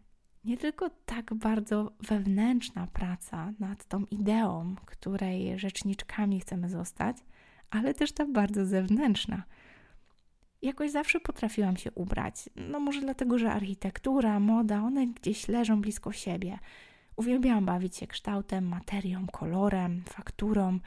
[0.46, 7.18] nie tylko tak bardzo wewnętrzna praca nad tą ideą, której rzeczniczkami chcemy zostać,
[7.70, 9.44] ale też ta bardzo zewnętrzna.
[10.62, 12.50] Jakoś zawsze potrafiłam się ubrać.
[12.56, 16.60] No może dlatego, że architektura, moda, one gdzieś leżą blisko siebie.
[17.16, 20.80] Uwielbiałam bawić się kształtem, materią, kolorem, fakturą.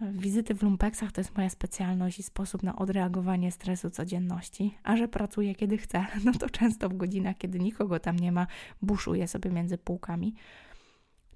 [0.00, 5.08] Wizyty w lumpeksach to jest moja specjalność i sposób na odreagowanie stresu codzienności, a że
[5.08, 8.46] pracuję kiedy chcę, no to często w godzinach, kiedy nikogo tam nie ma,
[8.82, 10.34] buszuję sobie między półkami.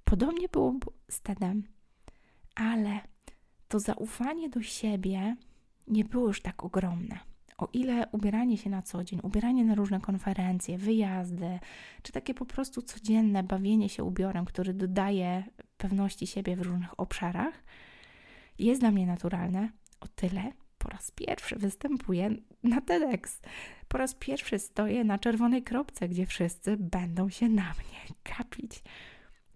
[0.04, 0.74] Podobnie było
[1.08, 1.62] z TEDem,
[2.54, 3.00] ale
[3.68, 5.36] to zaufanie do siebie
[5.88, 7.18] nie było już tak ogromne.
[7.58, 11.58] O ile ubieranie się na co dzień, ubieranie na różne konferencje, wyjazdy,
[12.02, 15.44] czy takie po prostu codzienne bawienie się ubiorem, który dodaje
[15.76, 17.62] pewności siebie w różnych obszarach,
[18.62, 19.70] jest dla mnie naturalne,
[20.00, 22.30] o tyle po raz pierwszy występuję
[22.62, 23.40] na TEDx.
[23.88, 28.82] Po raz pierwszy stoję na czerwonej kropce, gdzie wszyscy będą się na mnie kapić.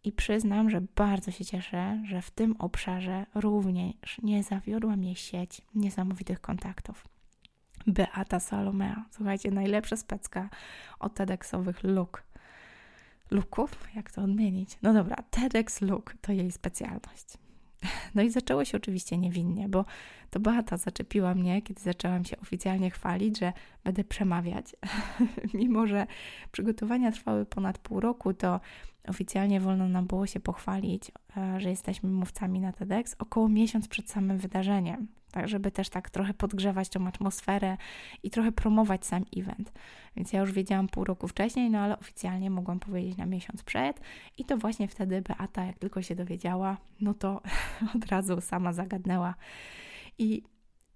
[0.05, 5.63] I przyznam, że bardzo się cieszę, że w tym obszarze również nie zawiodła mnie sieć
[5.75, 7.09] niesamowitych kontaktów.
[7.87, 10.49] Beata Salomea, słuchajcie, najlepsza specka
[10.99, 12.23] od TEDxowych look.
[13.31, 13.89] Looków?
[13.95, 14.79] Jak to odmienić?
[14.83, 17.46] No dobra, TEDx Look to jej specjalność.
[18.15, 19.85] No i zaczęło się oczywiście niewinnie, bo
[20.31, 23.53] to Beata zaczepiła mnie, kiedy zaczęłam się oficjalnie chwalić, że
[23.85, 24.77] będę przemawiać.
[25.55, 26.07] Mimo, że
[26.53, 28.61] przygotowania trwały ponad pół roku, to
[29.09, 34.11] oficjalnie wolno nam było się pochwalić, e, że jesteśmy mówcami na TEDx około miesiąc przed
[34.11, 37.77] samym wydarzeniem, tak żeby też tak trochę podgrzewać tą atmosferę
[38.23, 39.73] i trochę promować sam event.
[40.17, 44.01] Więc ja już wiedziałam pół roku wcześniej, no ale oficjalnie mogłam powiedzieć na miesiąc przed
[44.39, 47.43] i to właśnie wtedy Beata, jak tylko się dowiedziała, no to
[47.97, 49.35] od razu sama zagadnęła
[50.19, 50.43] i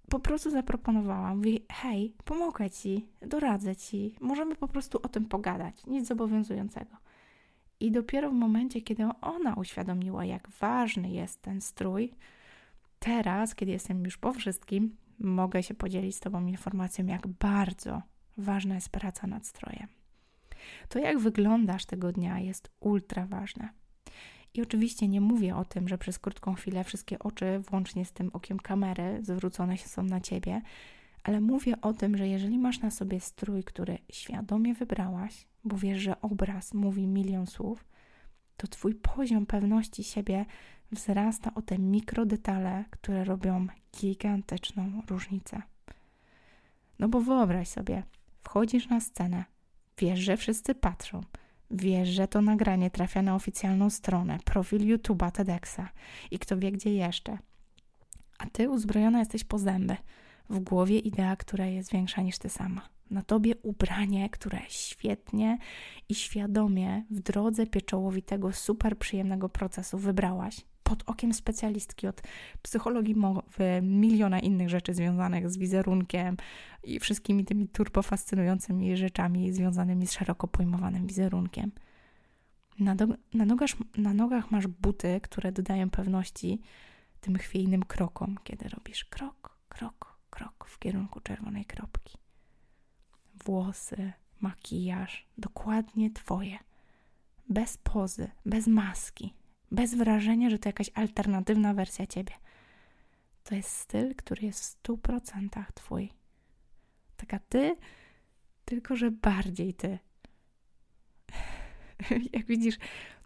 [0.09, 5.85] po prostu zaproponowałam, mówi, hej, pomogę Ci, doradzę Ci, możemy po prostu o tym pogadać,
[5.85, 6.97] nic zobowiązującego.
[7.79, 12.13] I dopiero w momencie, kiedy ona uświadomiła, jak ważny jest ten strój,
[13.01, 18.01] teraz, kiedy jestem już po wszystkim, mogę się podzielić z Tobą informacją, jak bardzo
[18.37, 19.87] ważna jest praca nad strojem.
[20.89, 23.69] To, jak wyglądasz tego dnia, jest ultra ważne.
[24.53, 28.29] I oczywiście nie mówię o tym, że przez krótką chwilę wszystkie oczy, włącznie z tym
[28.33, 30.61] okiem kamery, zwrócone się są na ciebie,
[31.23, 35.99] ale mówię o tym, że jeżeli masz na sobie strój, który świadomie wybrałaś, bo wiesz,
[35.99, 37.85] że obraz mówi milion słów,
[38.57, 40.45] to twój poziom pewności siebie
[40.91, 45.61] wzrasta o te mikrodetale, które robią gigantyczną różnicę.
[46.99, 48.03] No bo wyobraź sobie,
[48.43, 49.45] wchodzisz na scenę,
[49.97, 51.21] wiesz, że wszyscy patrzą,
[51.71, 55.89] wiesz, że to nagranie trafia na oficjalną stronę, profil YouTube'a TEDxa
[56.31, 57.37] i kto wie gdzie jeszcze.
[58.37, 59.97] A ty uzbrojona jesteś po zęby,
[60.49, 62.89] w głowie idea, która jest większa niż ty sama.
[63.11, 65.57] Na tobie ubranie, które świetnie
[66.09, 72.21] i świadomie w drodze pieczołowitego, super przyjemnego procesu wybrałaś pod okiem specjalistki od
[72.61, 76.37] psychologii mowy, miliona innych rzeczy związanych z wizerunkiem
[76.83, 81.71] i wszystkimi tymi turbofascynującymi rzeczami związanymi z szeroko pojmowanym wizerunkiem.
[82.79, 86.61] Na, do, na, nogasz, na nogach masz buty, które dodają pewności
[87.21, 92.17] tym chwiejnym krokom, kiedy robisz krok, krok, krok w kierunku czerwonej kropki.
[93.45, 94.11] Włosy,
[94.41, 96.59] makijaż, dokładnie twoje.
[97.49, 99.33] Bez pozy, bez maski,
[99.71, 102.33] bez wrażenia, że to jakaś alternatywna wersja ciebie.
[103.43, 106.13] To jest styl, który jest w stu procentach twój.
[107.17, 107.75] Taka ty,
[108.65, 109.99] tylko że bardziej ty.
[112.33, 112.77] Jak widzisz,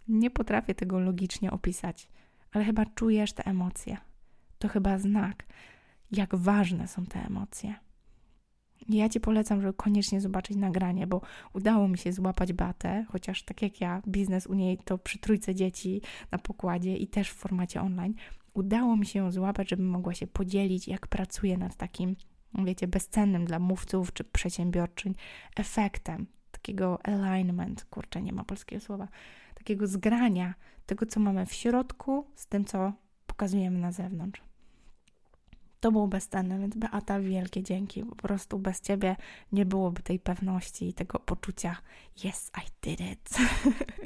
[0.08, 2.08] nie potrafię tego logicznie opisać,
[2.52, 3.96] ale chyba czujesz te emocje.
[4.58, 5.44] to chyba znak,
[6.10, 7.74] jak ważne są te emocje.
[8.88, 11.20] Ja Ci polecam, żeby koniecznie zobaczyć nagranie, bo
[11.52, 15.54] udało mi się złapać Batę, chociaż tak jak ja, biznes u niej to przy trójce
[15.54, 18.14] dzieci na pokładzie i też w formacie online.
[18.54, 22.16] Udało mi się ją złapać, żebym mogła się podzielić, jak pracuję nad takim,
[22.64, 25.14] wiecie, bezcennym dla mówców czy przedsiębiorczyń
[25.56, 29.08] efektem takiego alignment, kurczę, nie ma polskiego słowa,
[29.54, 30.54] takiego zgrania
[30.86, 32.92] tego, co mamy w środku z tym, co
[33.26, 34.45] pokazujemy na zewnątrz.
[35.86, 38.04] To było bezcenne, więc Beata, wielkie dzięki.
[38.04, 39.16] Po prostu bez Ciebie
[39.52, 41.76] nie byłoby tej pewności i tego poczucia
[42.24, 43.30] yes, I did it.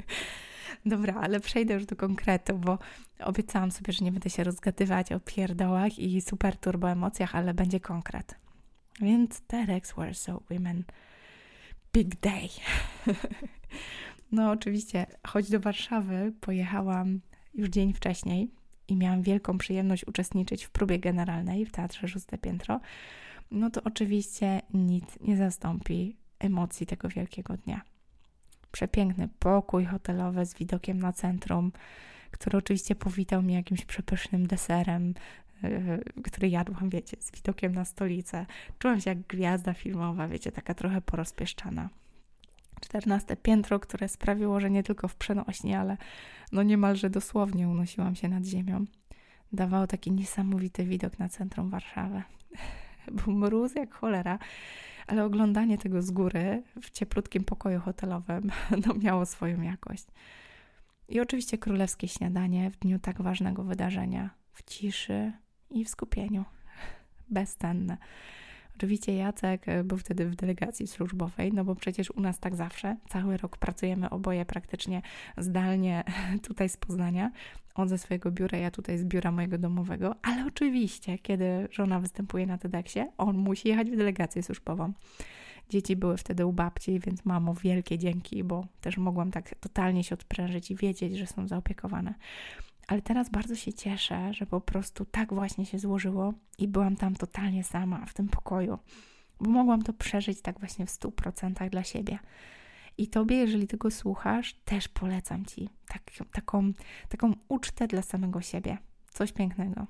[0.85, 2.79] Dobra, ale przejdę już do konkretu, bo
[3.23, 7.79] obiecałam sobie, że nie będę się rozgadywać o pierdołach i super turbo emocjach, ale będzie
[7.79, 8.35] konkret.
[8.99, 10.83] Więc TEDx Warsaw Women
[11.93, 12.49] Big Day.
[14.31, 17.19] no oczywiście, choć do Warszawy pojechałam
[17.53, 18.51] już dzień wcześniej,
[18.91, 22.79] i miałam wielką przyjemność uczestniczyć w próbie generalnej w Teatrze Szóste Piętro,
[23.51, 27.81] no to oczywiście nic nie zastąpi emocji tego wielkiego dnia.
[28.71, 31.71] Przepiękny pokój hotelowy z widokiem na centrum,
[32.31, 35.13] który oczywiście powitał mnie jakimś przepysznym deserem,
[35.63, 38.45] yy, który jadłam, wiecie, z widokiem na stolicę.
[38.79, 41.89] Czułam się jak gwiazda filmowa, wiecie, taka trochę porozpieszczana.
[42.81, 45.97] Czternaste piętro, które sprawiło, że nie tylko w przenośni, ale
[46.51, 48.85] no niemalże dosłownie unosiłam się nad ziemią.
[49.53, 52.23] Dawało taki niesamowity widok na centrum Warszawy.
[53.25, 54.39] Był mróz jak cholera,
[55.07, 58.51] ale oglądanie tego z góry w cieplutkim pokoju hotelowym
[58.87, 60.05] no, miało swoją jakość.
[61.09, 65.31] I oczywiście królewskie śniadanie w dniu tak ważnego wydarzenia, w ciszy
[65.69, 66.45] i w skupieniu.
[67.29, 67.97] Bezcenne.
[68.81, 72.97] Oczywiście Jacek e, był wtedy w delegacji służbowej, no bo przecież u nas tak zawsze,
[73.09, 75.01] cały rok pracujemy oboje praktycznie
[75.37, 76.03] zdalnie
[76.47, 77.31] tutaj z Poznania,
[77.75, 82.45] on ze swojego biura, ja tutaj z biura mojego domowego, ale oczywiście, kiedy żona występuje
[82.47, 84.93] na TEDxie, on musi jechać w delegację służbową.
[85.69, 90.15] Dzieci były wtedy u babci, więc mamo, wielkie dzięki, bo też mogłam tak totalnie się
[90.15, 92.13] odprężyć i wiedzieć, że są zaopiekowane.
[92.91, 97.15] Ale teraz bardzo się cieszę, że po prostu tak właśnie się złożyło i byłam tam
[97.15, 98.79] totalnie sama w tym pokoju,
[99.39, 102.19] bo mogłam to przeżyć tak właśnie w 100% dla siebie.
[102.97, 106.73] I tobie, jeżeli tego słuchasz, też polecam ci tak, taką,
[107.09, 108.77] taką ucztę dla samego siebie.
[109.09, 109.87] Coś pięknego.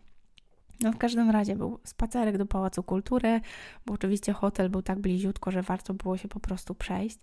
[0.82, 3.42] No w każdym razie był spacerek do Pałacu Kultury,
[3.86, 7.18] bo oczywiście hotel był tak bliziutko, że warto było się po prostu przejść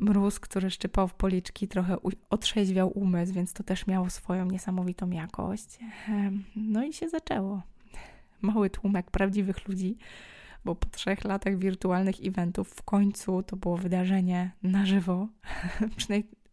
[0.00, 1.96] mróz, który szczypał w policzki, trochę
[2.30, 5.78] otrzeźwiał umysł, więc to też miało swoją niesamowitą jakość.
[6.56, 7.62] No i się zaczęło.
[8.42, 9.96] Mały tłumek prawdziwych ludzi,
[10.64, 15.28] bo po trzech latach wirtualnych eventów w końcu to było wydarzenie na żywo,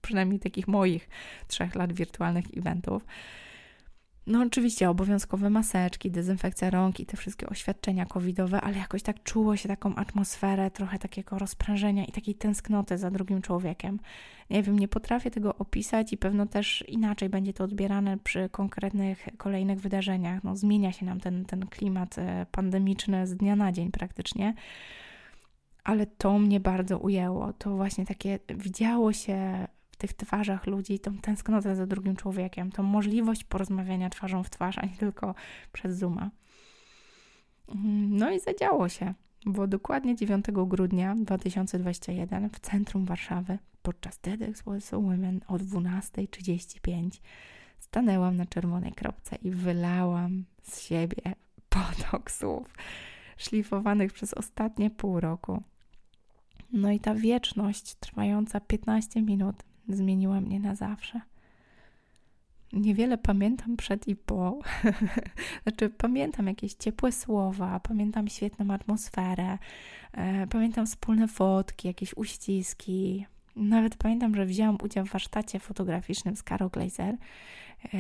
[0.01, 1.09] przynajmniej takich moich
[1.47, 3.05] trzech lat wirtualnych eventów.
[4.27, 9.55] No oczywiście obowiązkowe maseczki, dezynfekcja rąk i te wszystkie oświadczenia covidowe, ale jakoś tak czuło
[9.55, 13.99] się taką atmosferę trochę takiego rozprężenia i takiej tęsknoty za drugim człowiekiem.
[14.49, 19.27] Nie wiem, nie potrafię tego opisać i pewno też inaczej będzie to odbierane przy konkretnych
[19.37, 20.43] kolejnych wydarzeniach.
[20.43, 24.53] No, zmienia się nam ten, ten klimat e, pandemiczny z dnia na dzień praktycznie.
[25.83, 27.53] Ale to mnie bardzo ujęło.
[27.53, 29.67] To właśnie takie widziało się
[29.97, 34.85] tych twarzach ludzi, tą tęsknotę za drugim człowiekiem, tą możliwość porozmawiania twarzą w twarz, a
[34.85, 35.35] nie tylko
[35.73, 36.31] przez Zooma.
[37.75, 39.13] Mm, no i zadziało się,
[39.45, 47.09] bo dokładnie 9 grudnia 2021 w centrum Warszawy podczas TEDx Warsaw Women o 12.35
[47.79, 51.35] stanęłam na czerwonej kropce i wylałam z siebie
[51.69, 52.75] potok słów
[53.37, 55.63] szlifowanych przez ostatnie pół roku.
[56.71, 59.55] No i ta wieczność trwająca 15 minut
[59.89, 61.21] zmieniła mnie na zawsze.
[62.73, 64.59] Niewiele pamiętam przed i po.
[65.63, 69.57] znaczy, pamiętam jakieś ciepłe słowa, pamiętam świetną atmosferę,
[70.13, 73.25] e, pamiętam wspólne fotki, jakieś uściski.
[73.55, 77.17] Nawet pamiętam, że wzięłam udział w warsztacie fotograficznym z Caro Glazer.
[77.93, 77.97] E,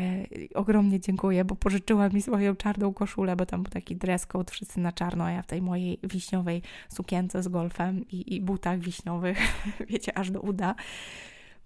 [0.53, 4.79] ogromnie dziękuję, bo pożyczyła mi swoją czarną koszulę, bo tam był taki dress code, wszyscy
[4.79, 9.37] na czarno, a ja w tej mojej wiśniowej sukience z golfem i, i butach wiśniowych,
[9.89, 10.75] wiecie, aż do uda.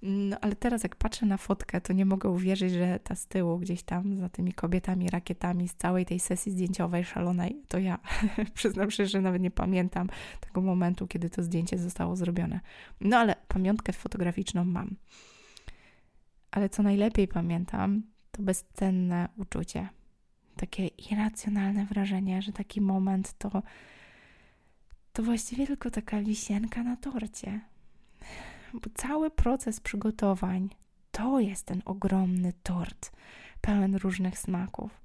[0.02, 3.60] No ale teraz jak patrzę na fotkę, to nie mogę uwierzyć, że ta z tyłu
[3.60, 8.00] gdzieś tam za tymi kobietami, rakietami z całej tej sesji zdjęciowej szalonej, to ja.
[8.54, 12.60] Przyznam się, że nawet nie pamiętam tego momentu, kiedy to zdjęcie zostało zrobione.
[13.02, 14.96] No ale pamiątkę fotograficzną mam.
[16.52, 19.90] Ale co najlepiej pamiętam, to bezcenne uczucie.
[20.56, 23.64] Takie irracjonalne wrażenie, że taki moment to
[25.14, 27.62] to właściwie tylko taka wisienka na torcie
[28.74, 30.70] bo cały proces przygotowań
[31.12, 33.12] to jest ten ogromny tort,
[33.62, 35.02] pełen różnych smaków.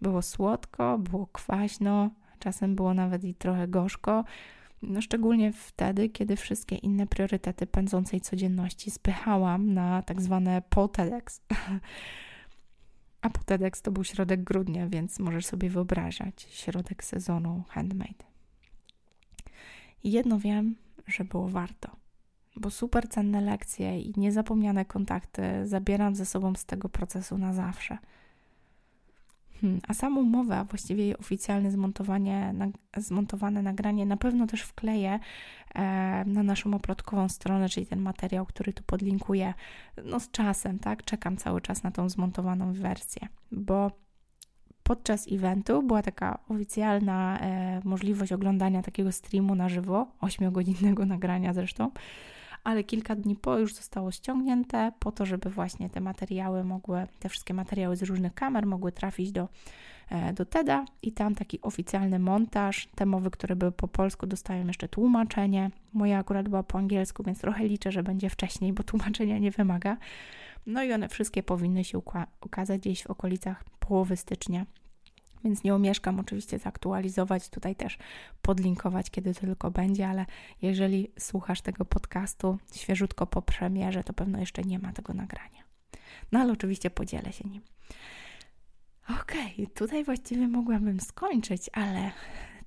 [0.00, 4.24] Było słodko, było kwaśno, czasem było nawet i trochę gorzko.
[4.82, 11.40] No, szczególnie wtedy, kiedy wszystkie inne priorytety pędzącej codzienności spychałam na tak zwane POTEDx.
[13.22, 18.24] A POTEDx to był środek grudnia, więc możesz sobie wyobrażać środek sezonu handmade.
[20.04, 20.76] Jedno wiem,
[21.06, 21.90] że było warto,
[22.58, 27.98] bo super cenne lekcje i niezapomniane kontakty zabieram ze sobą z tego procesu na zawsze–
[29.60, 34.62] Hmm, a samą mowę, a właściwie jej oficjalne zmontowanie, na, zmontowane nagranie na pewno też
[34.62, 35.18] wkleję
[35.74, 35.80] e,
[36.26, 39.54] na naszą oplotkową stronę, czyli ten materiał, który tu podlinkuję.
[40.04, 41.04] No z czasem, tak?
[41.04, 43.90] Czekam cały czas na tą zmontowaną wersję, bo
[44.82, 51.90] podczas eventu była taka oficjalna e, możliwość oglądania takiego streamu na żywo, 8-godzinnego nagrania zresztą,
[52.68, 57.28] ale kilka dni po już zostało ściągnięte po to, żeby właśnie te materiały mogły, te
[57.28, 59.48] wszystkie materiały z różnych kamer mogły trafić do,
[60.10, 62.88] e, do TEDa i tam taki oficjalny montaż.
[62.94, 65.70] Te mowy, które były po polsku, dostają jeszcze tłumaczenie.
[65.92, 69.96] Moja akurat była po angielsku, więc trochę liczę, że będzie wcześniej, bo tłumaczenia nie wymaga.
[70.66, 72.00] No i one wszystkie powinny się
[72.40, 74.66] ukazać gdzieś w okolicach połowy stycznia
[75.48, 77.98] więc nie omieszkam oczywiście zaktualizować, tutaj też
[78.42, 80.26] podlinkować, kiedy tylko będzie, ale
[80.62, 85.62] jeżeli słuchasz tego podcastu świeżutko po premierze, to pewno jeszcze nie ma tego nagrania.
[86.32, 87.62] No ale oczywiście podzielę się nim.
[89.22, 92.10] Okej, okay, tutaj właściwie mogłabym skończyć, ale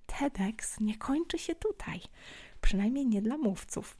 [0.06, 2.02] TEDx nie kończy się tutaj.
[2.62, 3.98] Przynajmniej nie dla mówców.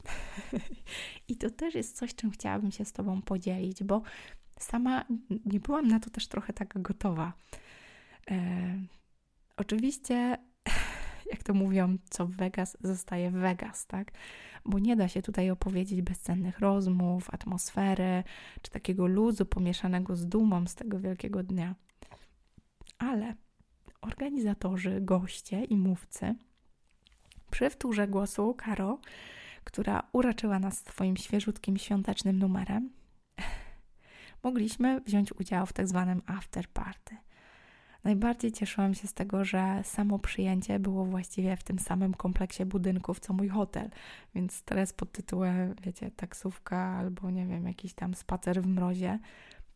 [1.28, 4.02] I to też jest coś, czym chciałabym się z Tobą podzielić, bo
[4.58, 5.04] sama
[5.46, 7.32] nie byłam na to też trochę tak gotowa.
[9.62, 10.38] Oczywiście,
[11.32, 14.12] jak to mówią, co w Vegas zostaje w Vegas, tak?
[14.64, 18.24] Bo nie da się tutaj opowiedzieć bezcennych rozmów, atmosfery,
[18.62, 21.74] czy takiego luzu pomieszanego z dumą z tego wielkiego dnia.
[22.98, 23.34] Ale
[24.00, 26.34] organizatorzy, goście i mówcy
[27.50, 28.98] przy wtórze głosu Karo,
[29.64, 32.90] która uraczyła nas swoim świeżutkim świątecznym numerem,
[34.44, 37.16] mogliśmy wziąć udział w tak zwanym after party–
[38.04, 43.20] Najbardziej cieszyłam się z tego, że samo przyjęcie było właściwie w tym samym kompleksie budynków,
[43.20, 43.90] co mój hotel,
[44.34, 49.18] więc stres pod tytułem, wiecie, taksówka albo nie wiem, jakiś tam spacer w mrozie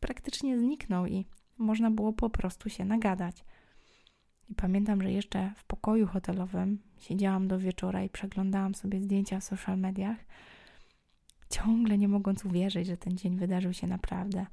[0.00, 1.26] praktycznie zniknął i
[1.58, 3.44] można było po prostu się nagadać.
[4.48, 9.44] I pamiętam, że jeszcze w pokoju hotelowym siedziałam do wieczora i przeglądałam sobie zdjęcia w
[9.44, 10.18] social mediach,
[11.50, 14.46] ciągle nie mogąc uwierzyć, że ten dzień wydarzył się naprawdę.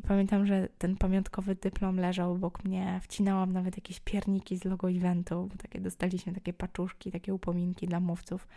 [0.00, 3.00] I pamiętam, że ten pamiątkowy dyplom leżał obok mnie.
[3.02, 8.00] Wcinałam nawet jakieś pierniki z logo eventu, bo takie dostaliśmy takie paczuszki, takie upominki dla
[8.00, 8.48] mówców.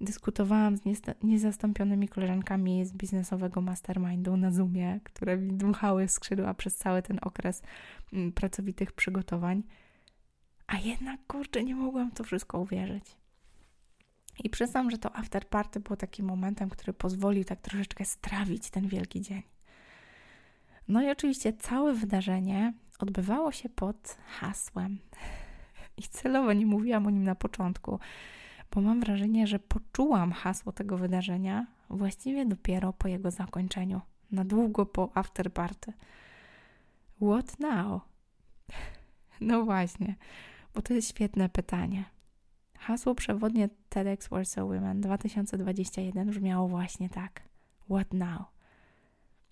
[0.00, 0.80] Dyskutowałam z
[1.22, 7.62] niezastąpionymi koleżankami z biznesowego mastermindu na Zoomie, które mi dmuchały skrzydła przez cały ten okres
[8.12, 9.62] mm, pracowitych przygotowań.
[10.66, 13.04] A jednak, kurczę, nie mogłam to wszystko uwierzyć.
[14.44, 19.20] I przyznam, że to afterparty było takim momentem, który pozwolił tak troszeczkę strawić ten wielki
[19.20, 19.42] dzień.
[20.88, 24.98] No i oczywiście całe wydarzenie odbywało się pod hasłem.
[25.96, 27.98] I celowo nie mówiłam o nim na początku,
[28.74, 34.86] bo mam wrażenie, że poczułam hasło tego wydarzenia właściwie dopiero po jego zakończeniu, na długo
[34.86, 35.92] po afterparty.
[37.16, 38.02] What now?
[39.40, 40.14] No właśnie,
[40.74, 42.04] bo to jest świetne pytanie.
[42.78, 47.42] Hasło przewodnie TEDx Warsaw Women 2021 brzmiało właśnie tak.
[47.90, 48.57] What now?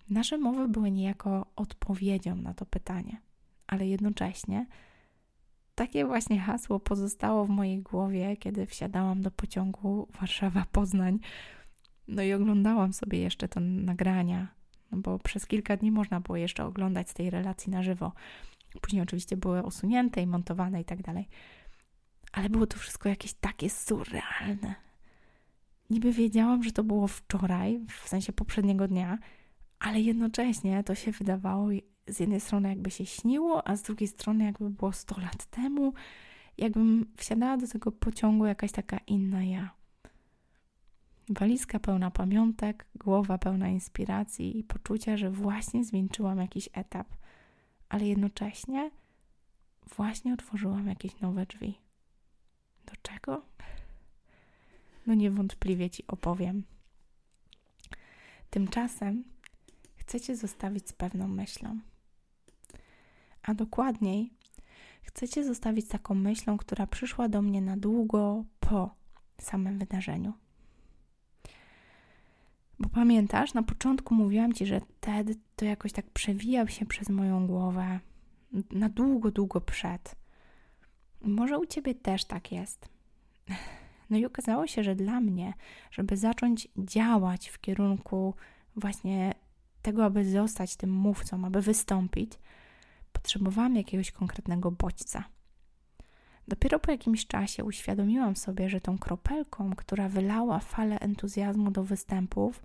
[0.09, 3.21] Nasze mowy były niejako odpowiedzią na to pytanie,
[3.67, 4.65] ale jednocześnie
[5.75, 11.19] takie właśnie hasło pozostało w mojej głowie, kiedy wsiadałam do pociągu Warszawa-Poznań.
[12.07, 14.47] No i oglądałam sobie jeszcze te nagrania,
[14.91, 18.11] no bo przez kilka dni można było jeszcze oglądać z tej relacji na żywo.
[18.81, 21.27] Później oczywiście były usunięte i montowane i tak dalej.
[22.31, 24.75] Ale było to wszystko jakieś takie surrealne.
[25.89, 29.17] Niby wiedziałam, że to było wczoraj, w sensie poprzedniego dnia,
[29.79, 31.67] ale jednocześnie to się wydawało
[32.07, 35.93] z jednej strony jakby się śniło, a z drugiej strony jakby było 100 lat temu,
[36.57, 39.69] jakbym wsiadała do tego pociągu jakaś taka inna ja.
[41.29, 47.07] Walizka pełna pamiątek, głowa pełna inspiracji i poczucia, że właśnie zwieńczyłam jakiś etap,
[47.89, 48.91] ale jednocześnie
[49.95, 51.79] właśnie otworzyłam jakieś nowe drzwi.
[52.85, 53.41] Do czego?
[55.07, 56.63] No niewątpliwie ci opowiem.
[58.49, 59.23] Tymczasem
[60.07, 61.79] chcę Cię zostawić z pewną myślą.
[63.43, 64.33] A dokładniej,
[65.01, 68.95] chcę Cię zostawić taką myślą, która przyszła do mnie na długo po
[69.37, 70.33] samym wydarzeniu.
[72.79, 77.47] Bo pamiętasz, na początku mówiłam Ci, że TED to jakoś tak przewijał się przez moją
[77.47, 77.99] głowę.
[78.71, 80.15] na długo, długo przed.
[81.21, 82.89] Może u ciebie też tak jest.
[84.09, 85.53] No i okazało się, że dla mnie,
[85.91, 88.33] żeby zacząć działać w kierunku
[88.75, 89.33] właśnie
[89.87, 92.31] tego, aby zostać tym mówcą, aby wystąpić,
[93.13, 95.23] potrzebowałam jakiegoś konkretnego bodźca.
[96.47, 102.61] Dopiero po jakimś czasie uświadomiłam sobie, że tą kropelką, która wylała falę entuzjazmu do występów,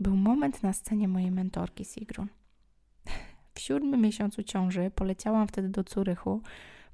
[0.00, 2.28] był moment na scenie mojej mentorki Sigrun.
[3.54, 6.42] W siódmym miesiącu ciąży poleciałam wtedy do Curychu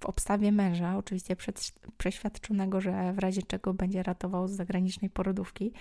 [0.01, 1.37] w obstawie męża, oczywiście
[1.99, 5.73] przeświadczonego, że w razie czego będzie ratował z zagranicznej porodówki.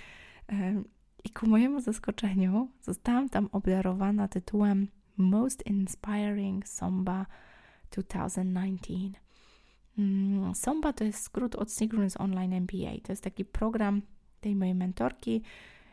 [1.23, 7.25] I ku mojemu zaskoczeniu zostałam tam obdarowana tytułem Most Inspiring Somba
[7.91, 8.93] 2019.
[9.97, 13.01] Mm, Somba to jest skrót od Sigrun's Online MBA.
[13.03, 14.01] To jest taki program
[14.41, 15.41] tej mojej mentorki,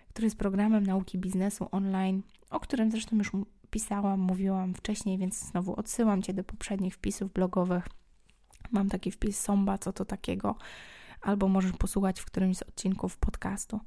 [0.09, 3.31] który jest programem nauki biznesu online, o którym zresztą już
[3.71, 7.89] pisałam, mówiłam wcześniej, więc znowu odsyłam Cię do poprzednich wpisów blogowych.
[8.71, 10.57] Mam taki wpis Somba, co to takiego,
[11.21, 13.81] albo możesz posłuchać w którymś z odcinków podcastu.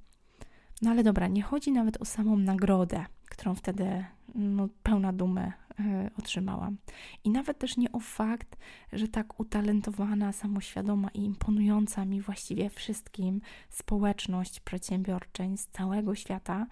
[0.84, 4.06] No ale dobra, nie chodzi nawet o samą nagrodę, którą wtedy
[4.36, 5.84] no, pełna dumy y,
[6.20, 6.78] otrzymałam.
[7.24, 8.58] I nawet też nie o fakt,
[8.94, 16.68] że tak utalentowana, samoświadoma i imponująca mi właściwie wszystkim społeczność przedsiębiorczeń z całego świata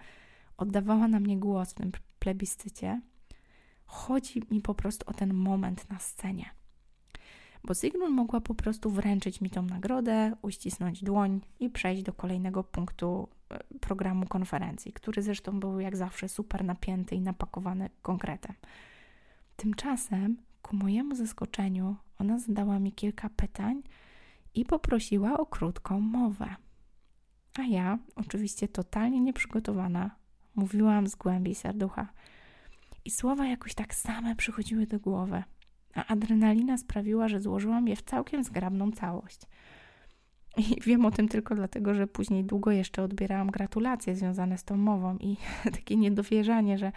[0.56, 3.00] oddawała na mnie głos w tym plebiscycie.
[3.86, 6.61] Chodzi mi po prostu o ten moment na scenie
[7.64, 12.64] bo Sigrun mogła po prostu wręczyć mi tą nagrodę, uścisnąć dłoń i przejść do kolejnego
[12.64, 18.54] punktu e, programu konferencji, który zresztą był jak zawsze super napięty i napakowany konkretem.
[19.56, 23.82] Tymczasem, ku mojemu zaskoczeniu, ona zadała mi kilka pytań
[24.54, 26.56] i poprosiła o krótką mowę.
[27.58, 30.10] A ja, oczywiście totalnie nieprzygotowana,
[30.54, 32.08] mówiłam z głębi serducha.
[33.04, 35.42] I słowa jakoś tak same przychodziły do głowy
[35.94, 39.40] a adrenalina sprawiła, że złożyłam je w całkiem zgrabną całość.
[40.56, 44.76] I wiem o tym tylko dlatego, że później długo jeszcze odbierałam gratulacje związane z tą
[44.76, 45.36] mową i
[45.78, 46.92] takie niedowierzanie, że,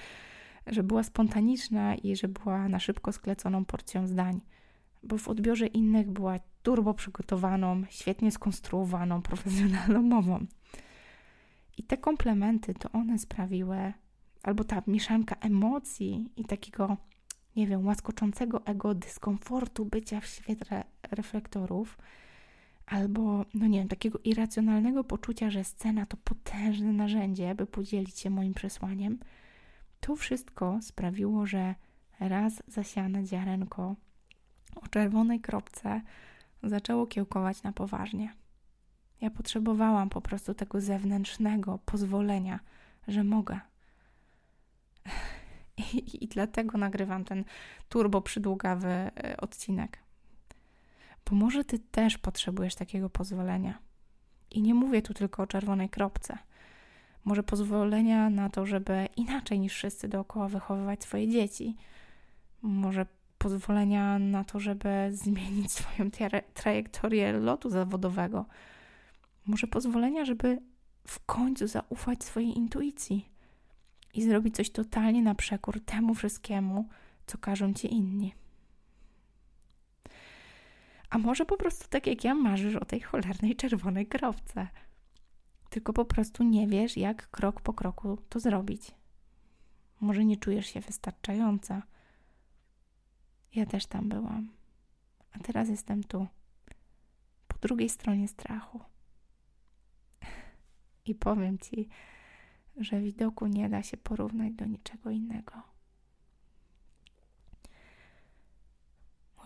[0.67, 4.41] że była spontaniczna i że była na szybko skleconą porcją zdań.
[5.03, 10.45] Bo w odbiorze innych była turbo przygotowaną, świetnie skonstruowaną, profesjonalną mową.
[11.77, 13.93] I te komplementy to one sprawiły,
[14.43, 16.97] albo ta mieszanka emocji i takiego
[17.55, 21.97] nie wiem, łaskoczącego ego, dyskomfortu bycia w świetle reflektorów,
[22.85, 28.29] albo, no nie wiem, takiego irracjonalnego poczucia, że scena to potężne narzędzie, by podzielić się
[28.29, 29.19] moim przesłaniem,
[29.99, 31.75] to wszystko sprawiło, że
[32.19, 33.95] raz zasiane ziarenko
[34.75, 36.01] o czerwonej kropce
[36.63, 38.33] zaczęło kiełkować na poważnie.
[39.21, 42.59] Ja potrzebowałam po prostu tego zewnętrznego pozwolenia,
[43.07, 43.59] że mogę,
[46.21, 47.43] i, dlatego nagrywam ten
[47.89, 49.99] turbo przydługawy e, odcinek.
[51.29, 53.79] Bo może ty też potrzebujesz takiego pozwolenia.
[54.51, 56.37] I nie mówię tu tylko o czerwonej kropce.
[57.25, 61.75] Może pozwolenia na to, żeby inaczej niż wszyscy dookoła wychowywać swoje dzieci.
[62.61, 63.05] Może
[63.37, 66.11] pozwolenia na to, żeby zmienić swoją
[66.53, 68.45] trajektorię lotu zawodowego.
[69.45, 70.61] Może pozwolenia, żeby
[71.07, 73.34] w końcu zaufać swojej intuicji
[74.15, 76.89] i zrobić coś totalnie na przekór temu wszystkiemu,
[77.27, 78.33] co każą ci inni.
[81.09, 84.67] A może po prostu tak jak ja marzysz o tej cholernej czerwonej kropce.
[85.69, 88.91] Tylko po prostu nie wiesz, jak krok po kroku to zrobić.
[90.01, 91.83] Może nie czujesz się wystarczająca.
[93.55, 94.49] Ja też tam byłam.
[95.31, 96.27] A teraz jestem tu,
[97.47, 98.79] po drugiej stronie strachu.
[101.05, 101.89] I powiem ci,
[102.77, 105.75] że widoku nie da się porównać do niczego innego.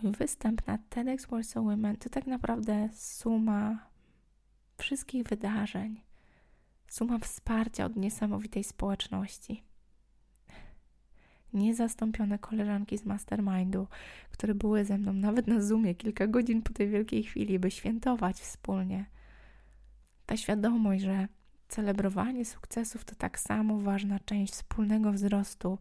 [0.02, 3.90] Mój występ na TEDx Warsaw Women to tak naprawdę suma
[4.78, 6.00] wszystkich wydarzeń,
[6.88, 9.64] suma wsparcia od niesamowitej społeczności.
[11.52, 13.86] Niezastąpione koleżanki z mastermindu,
[14.30, 18.36] które były ze mną nawet na Zoomie kilka godzin po tej wielkiej chwili, by świętować
[18.36, 19.04] wspólnie.
[20.26, 21.28] Ta świadomość, że
[21.70, 25.78] Celebrowanie sukcesów to tak samo ważna część wspólnego wzrostu,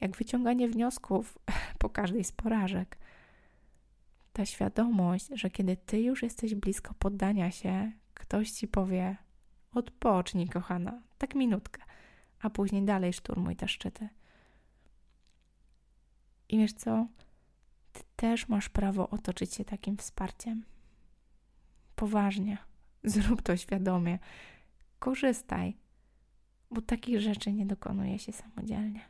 [0.00, 1.38] jak wyciąganie wniosków
[1.78, 2.98] po każdej z porażek.
[4.32, 9.16] Ta świadomość, że kiedy ty już jesteś blisko poddania się, ktoś ci powie:
[9.74, 11.82] Odpocznij, kochana, tak minutkę,
[12.40, 14.08] a później dalej szturmuj te szczyty.
[16.48, 17.06] I wiesz co?
[17.92, 20.64] Ty też masz prawo otoczyć się takim wsparciem.
[21.96, 22.58] Poważnie.
[23.04, 24.18] Zrób to świadomie
[25.02, 25.76] korzystaj,
[26.70, 29.00] bo takich rzeczy nie dokonuje się samodzielnie.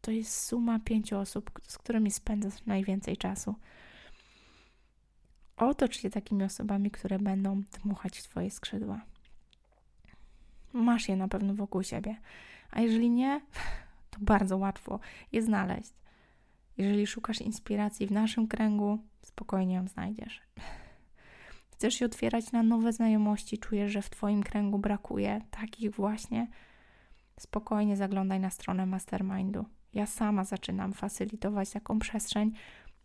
[0.00, 3.54] to jest suma pięciu osób, z którymi spędzasz najwięcej czasu.
[5.56, 9.00] Otocz się takimi osobami, które będą dmuchać w Twoje skrzydła.
[10.72, 12.16] Masz je na pewno wokół siebie,
[12.70, 13.40] a jeżeli nie,
[14.10, 15.00] to bardzo łatwo
[15.32, 15.92] je znaleźć.
[16.78, 20.40] Jeżeli szukasz inspiracji w naszym kręgu, spokojnie ją znajdziesz.
[21.78, 26.48] Chcesz się otwierać na nowe znajomości, czujesz, że w Twoim kręgu brakuje takich właśnie,
[27.40, 29.64] spokojnie zaglądaj na stronę mastermindu.
[29.94, 32.52] Ja sama zaczynam facylitować taką przestrzeń,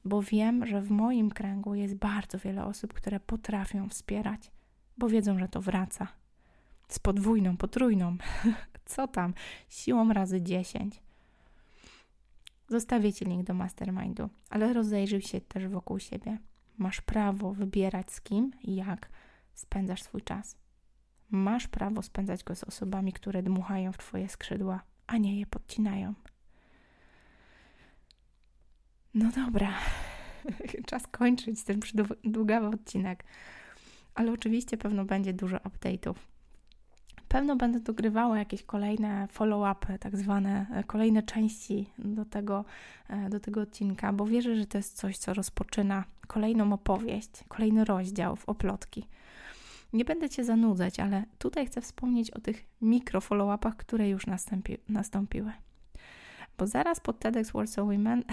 [0.05, 4.51] bo wiem, że w moim kręgu jest bardzo wiele osób, które potrafią wspierać,
[4.97, 6.07] bo wiedzą, że to wraca.
[6.87, 8.17] Z podwójną, potrójną,
[8.85, 9.33] co tam,
[9.69, 11.01] siłą razy dziesięć.
[12.67, 16.37] Zostawię Ci link do mastermindu, ale rozejrzyj się też wokół siebie.
[16.77, 19.09] Masz prawo wybierać z kim i jak
[19.53, 20.57] spędzasz swój czas.
[21.29, 26.13] Masz prawo spędzać go z osobami, które dmuchają w Twoje skrzydła, a nie je podcinają.
[29.13, 29.73] No dobra,
[30.87, 31.79] czas kończyć ten
[32.23, 33.23] długawy odcinek,
[34.15, 36.15] ale oczywiście pewno będzie dużo update'ów.
[37.33, 42.65] Pewno będę dogrywała jakieś kolejne follow-upy, tak zwane e, kolejne części do tego,
[43.09, 47.85] e, do tego odcinka, bo wierzę, że to jest coś, co rozpoczyna kolejną opowieść, kolejny
[47.85, 49.07] rozdział w oplotki.
[49.93, 54.77] Nie będę Cię zanudzać, ale tutaj chcę wspomnieć o tych mikro follow-upach, które już nastąpi
[54.89, 55.51] nastąpiły.
[56.57, 58.23] Bo zaraz po TEDx Warsaw Women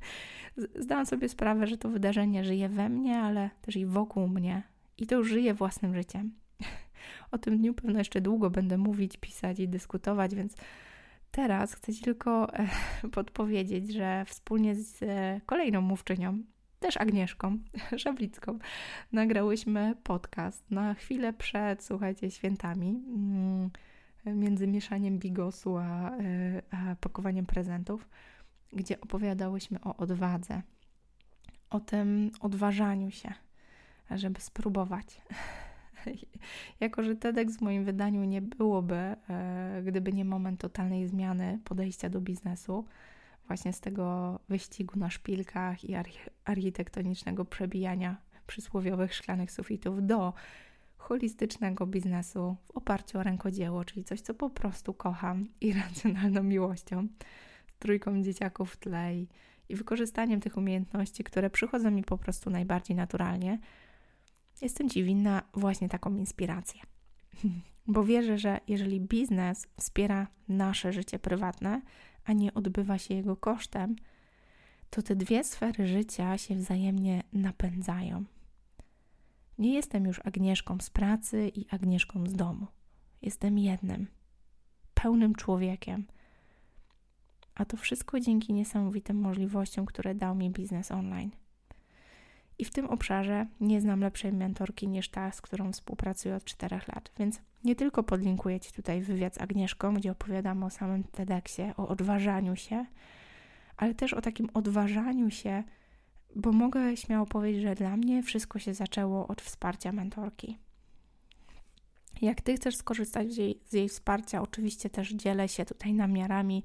[0.84, 4.62] zdałam sobie sprawę, że to wydarzenie żyje we mnie, ale też i wokół mnie
[4.98, 6.41] i to już żyje własnym życiem.
[7.30, 10.56] O tym dniu pewno jeszcze długo będę mówić, pisać i dyskutować, więc
[11.30, 12.68] teraz chcę Ci tylko e,
[13.16, 16.38] podpowiedzieć, że wspólnie z e, kolejną mówczynią,
[16.80, 17.58] też Agnieszką
[17.96, 18.58] Szablicką,
[19.12, 23.70] nagrałyśmy podcast na chwilę przed, słuchajcie, świętami, mm,
[24.26, 28.08] między mieszaniem bigosu a, e, a pakowaniem prezentów,
[28.72, 30.62] gdzie opowiadałyśmy o odwadze,
[31.70, 33.32] o tym odważaniu się,
[34.10, 35.06] żeby spróbować.
[36.80, 42.08] jako, że TEDx w moim wydaniu nie byłoby, e, gdyby nie moment totalnej zmiany podejścia
[42.08, 42.84] do biznesu,
[43.46, 45.94] właśnie z tego wyścigu na szpilkach i
[46.44, 50.32] architektonicznego przebijania przysłowiowych szklanych sufitów do
[50.96, 57.08] holistycznego biznesu w oparciu o rękodzieło, czyli coś, co po prostu kocham i racjonalną miłością,
[57.74, 59.28] z trójką dzieciaków w tle i,
[59.68, 63.58] i wykorzystaniem tych umiejętności, które przychodzą mi po prostu najbardziej naturalnie–
[64.62, 66.80] Jestem Ci winna właśnie taką inspirację.
[67.86, 71.82] Bo wierzę, że jeżeli biznes wspiera nasze życie prywatne,
[72.24, 73.96] a nie odbywa się jego kosztem,
[74.90, 78.24] to te dwie sfery życia się wzajemnie napędzają.
[79.58, 82.66] Nie jestem już Agnieszką z pracy i Agnieszką z domu.
[83.22, 84.06] Jestem jednym,
[84.94, 86.06] pełnym człowiekiem.
[87.54, 91.30] A to wszystko dzięki niesamowitym możliwościom, które dał mi biznes online.
[92.58, 96.76] I w tym obszarze nie znam lepszej mentorki niż ta, z którą współpracuję od 4
[96.76, 97.10] lat.
[97.18, 101.88] Więc nie tylko podlinkuję Ci tutaj wywiad z Agnieszką, gdzie opowiadam o samym TEDxie, o
[101.88, 102.86] odważaniu się,
[103.76, 105.62] ale też o takim odważaniu się,
[106.36, 110.58] bo mogę śmiało powiedzieć, że dla mnie wszystko się zaczęło od wsparcia mentorki.
[112.22, 116.64] Jak Ty chcesz skorzystać z jej, z jej wsparcia, oczywiście też dzielę się tutaj namiarami,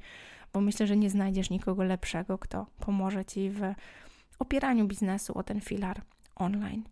[0.53, 3.61] bo myślę, że nie znajdziesz nikogo lepszego, kto pomoże Ci w
[4.39, 6.01] opieraniu biznesu o ten filar
[6.35, 6.83] online.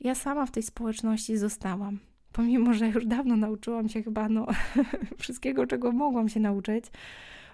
[0.00, 1.98] Ja sama w tej społeczności zostałam.
[2.32, 4.46] Pomimo, że już dawno nauczyłam się chyba no,
[5.18, 6.84] wszystkiego, czego mogłam się nauczyć,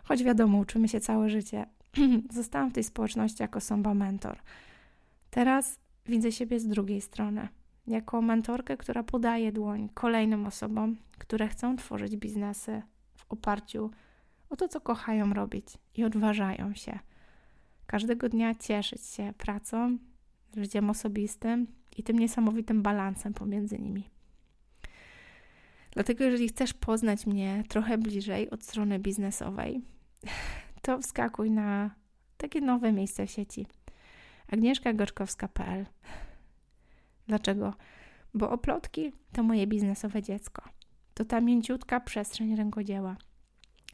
[0.05, 1.67] choć wiadomo, uczymy się całe życie.
[2.31, 4.39] Zostałam w tej społeczności jako somba mentor.
[5.31, 7.49] Teraz widzę siebie z drugiej strony,
[7.87, 12.83] jako mentorkę, która podaje dłoń kolejnym osobom, które chcą tworzyć biznesy
[13.17, 13.91] w oparciu
[14.51, 16.99] o to, co kochają robić i odważają się
[17.87, 19.99] każdego dnia cieszyć się pracą,
[20.57, 21.67] życiem osobistym
[21.97, 24.11] i tym niesamowitym balansem pomiędzy nimi.
[25.91, 29.81] Dlatego, jeżeli chcesz poznać mnie trochę bliżej od strony biznesowej,
[30.83, 31.91] to wskakuj na
[32.37, 33.67] takie nowe miejsce w sieci.
[34.53, 35.87] agnieszkagoczkowska.pl
[37.27, 37.75] Dlaczego?
[38.35, 40.63] Bo oplotki to moje biznesowe dziecko.
[41.15, 43.17] To ta mięciutka przestrzeń rękodzieła.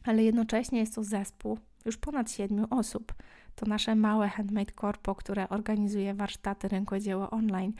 [0.03, 3.13] Ale jednocześnie jest to zespół już ponad siedmiu osób–
[3.55, 7.73] to nasze małe Handmade Corpo, które organizuje warsztaty rękodzieła online,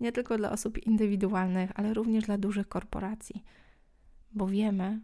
[0.00, 3.44] nie tylko dla osób indywidualnych, ale również dla dużych korporacji,
[4.32, 5.00] bo wiemy,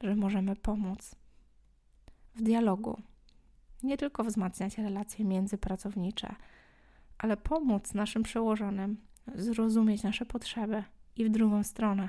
[0.00, 1.14] że możemy pomóc
[2.34, 3.02] w dialogu,
[3.82, 6.34] nie tylko wzmacniać relacje międzypracownicze,
[7.18, 8.96] ale pomóc naszym przełożonym
[9.34, 10.84] zrozumieć nasze potrzeby
[11.16, 12.08] i w drugą stronę.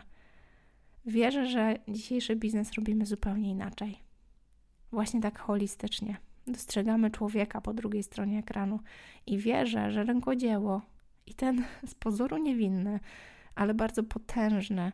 [1.05, 4.10] Wierzę, że dzisiejszy biznes robimy zupełnie inaczej
[4.91, 6.17] właśnie tak holistycznie.
[6.47, 8.79] Dostrzegamy człowieka po drugiej stronie ekranu
[9.25, 10.81] i wierzę, że rękodzieło
[11.25, 12.99] i ten z pozoru niewinny,
[13.55, 14.91] ale bardzo potężny,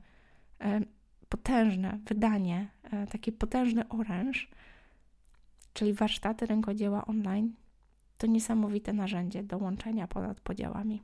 [0.61, 0.81] e,
[1.29, 4.49] potężne wydanie, e, taki potężny oręż,
[5.73, 7.53] czyli warsztaty rękodzieła online,
[8.17, 11.01] to niesamowite narzędzie do łączenia ponad podziałami.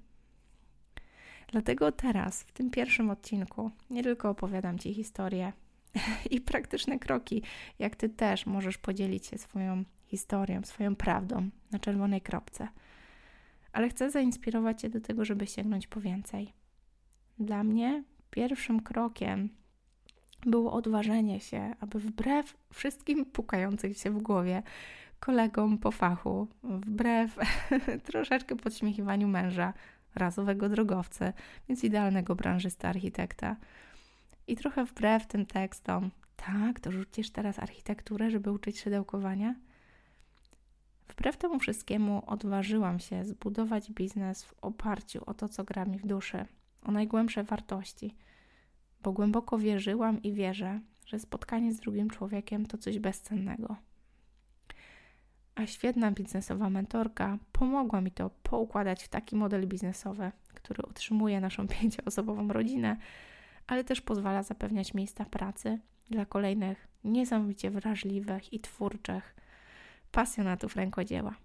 [1.52, 5.54] Dlatego teraz, w tym pierwszym odcinku, nie tylko opowiadam Ci historię
[6.32, 7.44] i praktyczne kroki,
[7.80, 12.68] jak Ty też możesz podzielić się swoją historią, swoją prawdą na czerwonej kropce,
[13.72, 16.54] ale chcę zainspirować Cię do tego, żeby sięgnąć po więcej.
[17.40, 19.50] Dla mnie pierwszym krokiem
[20.46, 24.64] było odważenie się, aby wbrew wszystkim pukającym się w głowie
[25.20, 27.38] kolegom po fachu, wbrew
[28.12, 29.74] troszeczkę podśmiechiwaniu męża,
[30.16, 31.34] razowego drogowca,
[31.70, 33.56] więc idealnego branżysta architekta.
[34.48, 39.56] I trochę wbrew tym tekstom, tak, to rzucisz teraz architekturę, żeby uczyć szydełkowania?
[41.08, 46.08] Wbrew temu wszystkiemu odważyłam się zbudować biznes w oparciu o to, co gra mi w
[46.08, 46.46] duszy,
[46.84, 48.16] o najgłębsze wartości,
[49.04, 53.76] bo głęboko wierzyłam i wierzę, że spotkanie z drugim człowiekiem to coś bezcennego.
[55.56, 61.68] A świetna biznesowa mentorka pomogła mi to poukładać w taki model biznesowy, który utrzymuje naszą
[61.82, 62.98] pięcioosobową rodzinę,
[63.68, 69.36] ale też pozwala zapewniać miejsca pracy dla kolejnych niesamowicie wrażliwych i twórczych
[70.12, 71.36] pasjonatów rękodzieła.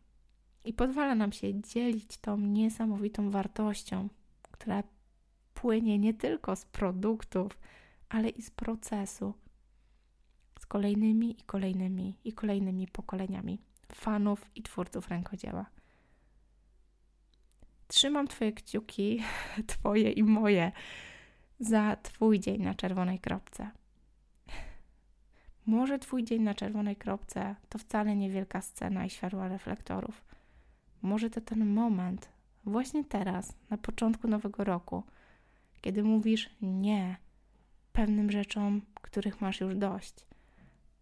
[0.64, 4.08] I pozwala nam się dzielić tą niesamowitą wartością,
[4.42, 4.82] która
[5.54, 7.58] płynie nie tylko z produktów,
[8.08, 9.34] ale i z procesu,
[10.60, 13.58] z kolejnymi i kolejnymi i kolejnymi pokoleniami
[13.92, 15.66] fanów i twórców rękodzieła.
[17.88, 19.22] Trzymam Twoje kciuki,
[19.66, 20.72] Twoje i moje,
[21.60, 23.70] za Twój dzień na czerwonej kropce.
[25.66, 30.24] Może Twój dzień na czerwonej kropce to wcale niewielka scena i światła reflektorów.
[31.02, 32.28] Może to ten moment,
[32.64, 35.02] właśnie teraz, na początku nowego roku,
[35.80, 37.16] kiedy mówisz nie
[37.92, 40.28] pewnym rzeczom, których masz już dość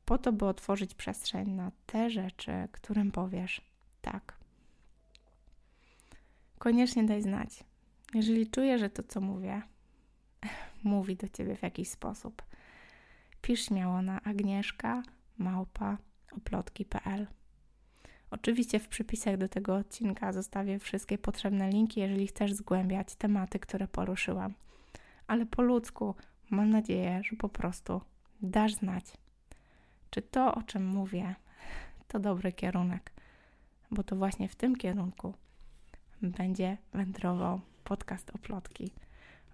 [0.07, 3.61] po to, by otworzyć przestrzeń na te rzeczy, którym powiesz
[4.03, 4.39] tak.
[6.59, 7.65] Koniecznie daj znać,
[8.15, 9.63] jeżeli czuję, że to, co mówię,
[10.85, 12.43] mówi do ciebie w jakiś sposób.
[13.43, 15.03] Pisz śmiało na agnieszka
[15.39, 15.99] małpa
[16.37, 17.27] oplotki.pl.
[18.31, 23.89] Oczywiście w przypisach do tego odcinka zostawię wszystkie potrzebne linki, jeżeli chcesz zgłębiać tematy, które
[23.89, 24.55] poruszyłam.
[25.27, 26.15] Ale po ludzku
[26.51, 28.01] mam nadzieję, że po prostu
[28.43, 29.13] dasz znać
[30.17, 31.35] czy to, o czym mówię,
[32.09, 33.13] to dobry kierunek,
[33.91, 35.35] bo to właśnie w tym kierunku
[36.23, 38.91] będzie wędrował podcast Oplotki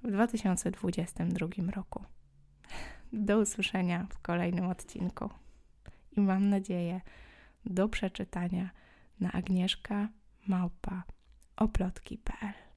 [0.05, 2.05] w 2022 roku.
[3.13, 5.31] Do usłyszenia w kolejnym odcinku
[6.17, 7.01] i mam nadzieję
[7.65, 8.71] do przeczytania
[9.21, 10.09] na agnieszka
[10.47, 11.03] małpa
[11.57, 12.72] oplotki.pl